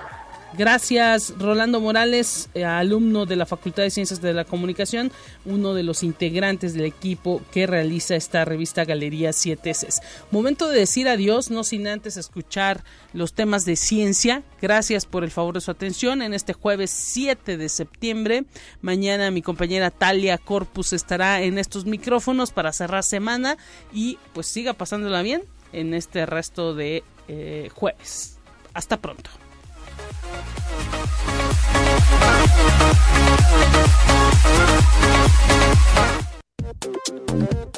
[0.52, 5.12] Gracias, Rolando Morales, eh, alumno de la Facultad de Ciencias de la Comunicación,
[5.44, 10.02] uno de los integrantes del equipo que realiza esta revista Galería 7 s
[10.32, 14.42] Momento de decir adiós, no sin antes escuchar los temas de ciencia.
[14.60, 18.44] Gracias por el favor de su atención en este jueves 7 de septiembre.
[18.82, 23.56] Mañana mi compañera Talia Corpus estará en estos micrófonos para cerrar semana
[23.92, 28.38] y pues siga pasándola bien en este resto de eh, jueves.
[28.74, 29.30] Hasta pronto.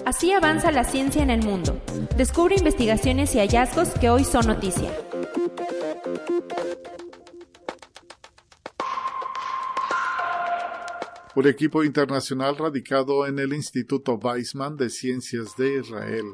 [0.05, 1.81] Así avanza la ciencia en el mundo.
[2.17, 4.91] Descubre investigaciones y hallazgos que hoy son noticia.
[11.35, 16.27] Un equipo internacional radicado en el Instituto Weizmann de Ciencias de Israel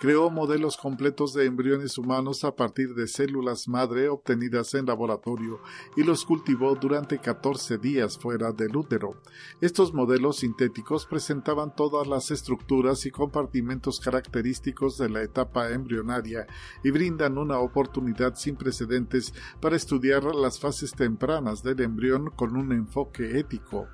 [0.00, 5.60] creó modelos completos de embriones humanos a partir de células madre obtenidas en laboratorio
[5.94, 9.20] y los cultivó durante 14 días fuera del útero.
[9.60, 16.46] Estos modelos sintéticos presentaban todas las estructuras y compartimentos característicos de la etapa embrionaria
[16.82, 22.72] y brindan una oportunidad sin precedentes para estudiar las fases tempranas del embrión con un
[22.72, 23.86] enfoque ético.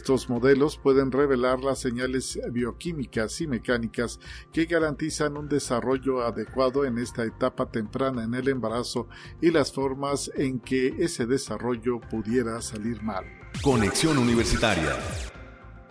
[0.00, 4.18] Estos modelos pueden revelar las señales bioquímicas y mecánicas
[4.50, 9.08] que garantizan un desarrollo adecuado en esta etapa temprana en el embarazo
[9.42, 13.26] y las formas en que ese desarrollo pudiera salir mal.
[13.62, 14.96] Conexión Universitaria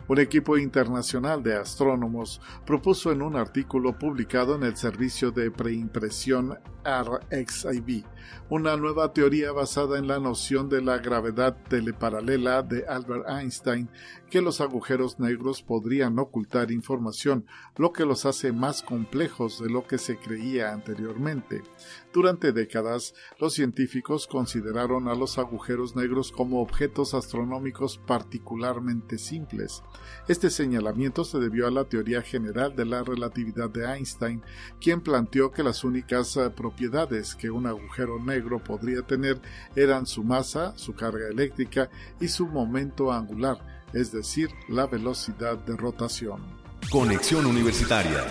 [0.10, 6.58] un equipo internacional de astrónomos propuso en un artículo publicado en el servicio de preimpresión
[6.84, 8.04] RXIV
[8.50, 13.90] una nueva teoría basada en la noción de la gravedad teleparalela de Albert Einstein
[14.30, 17.46] que los agujeros negros podrían ocultar información,
[17.78, 21.64] lo que los hace más complejos de lo que se creía anteriormente.
[22.12, 29.84] Durante décadas, los científicos consideraron a los agujeros negros como objetos astronómicos particularmente simples.
[30.28, 34.42] Este señalamiento se debió a la teoría general de la relatividad de Einstein,
[34.82, 39.40] quien planteó que las únicas eh, propiedades que un agujero negro podría tener
[39.76, 45.78] eran su masa, su carga eléctrica y su momento angular, es decir, la velocidad de
[45.78, 46.42] rotación.
[46.90, 48.26] Conexión Universitaria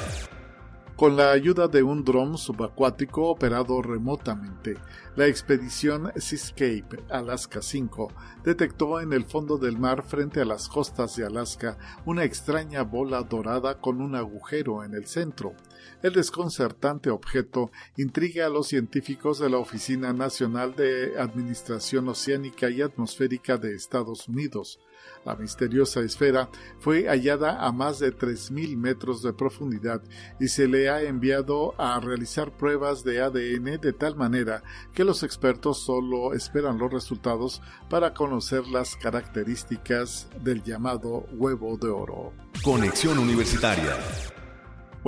[0.99, 4.75] con la ayuda de un dron subacuático operado remotamente.
[5.15, 8.09] La expedición Seascape Alaska 5
[8.43, 13.23] detectó en el fondo del mar frente a las costas de Alaska una extraña bola
[13.23, 15.55] dorada con un agujero en el centro.
[16.03, 22.83] El desconcertante objeto intriga a los científicos de la Oficina Nacional de Administración Oceánica y
[22.83, 24.81] Atmosférica de Estados Unidos.
[25.25, 26.49] La misteriosa esfera
[26.79, 30.03] fue hallada a más de 3.000 metros de profundidad
[30.41, 34.63] y se le ha enviado a realizar pruebas de ADN de tal manera
[34.95, 37.61] que los expertos solo esperan los resultados
[37.91, 42.33] para conocer las características del llamado huevo de oro.
[42.63, 43.97] Conexión Universitaria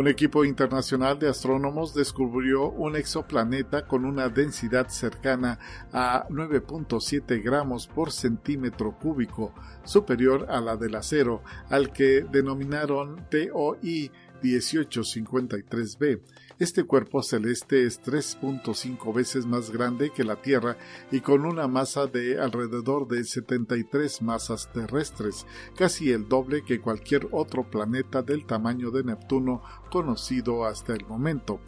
[0.00, 5.58] un equipo internacional de astrónomos descubrió un exoplaneta con una densidad cercana
[5.92, 9.52] a 9.7 gramos por centímetro cúbico,
[9.84, 14.10] superior a la del acero, al que denominaron TOI
[14.42, 16.22] 1853b.
[16.60, 20.76] Este cuerpo celeste es 3.5 veces más grande que la Tierra
[21.10, 27.28] y con una masa de alrededor de 73 masas terrestres, casi el doble que cualquier
[27.30, 31.60] otro planeta del tamaño de Neptuno conocido hasta el momento.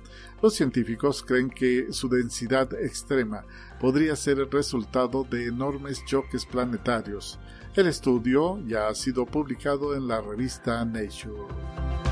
[0.43, 3.47] Los científicos creen que su densidad extrema
[3.81, 7.41] podría ser el resultado de enormes choques planetarios.
[7.75, 12.12] El estudio ya ha sido publicado en la revista Nature.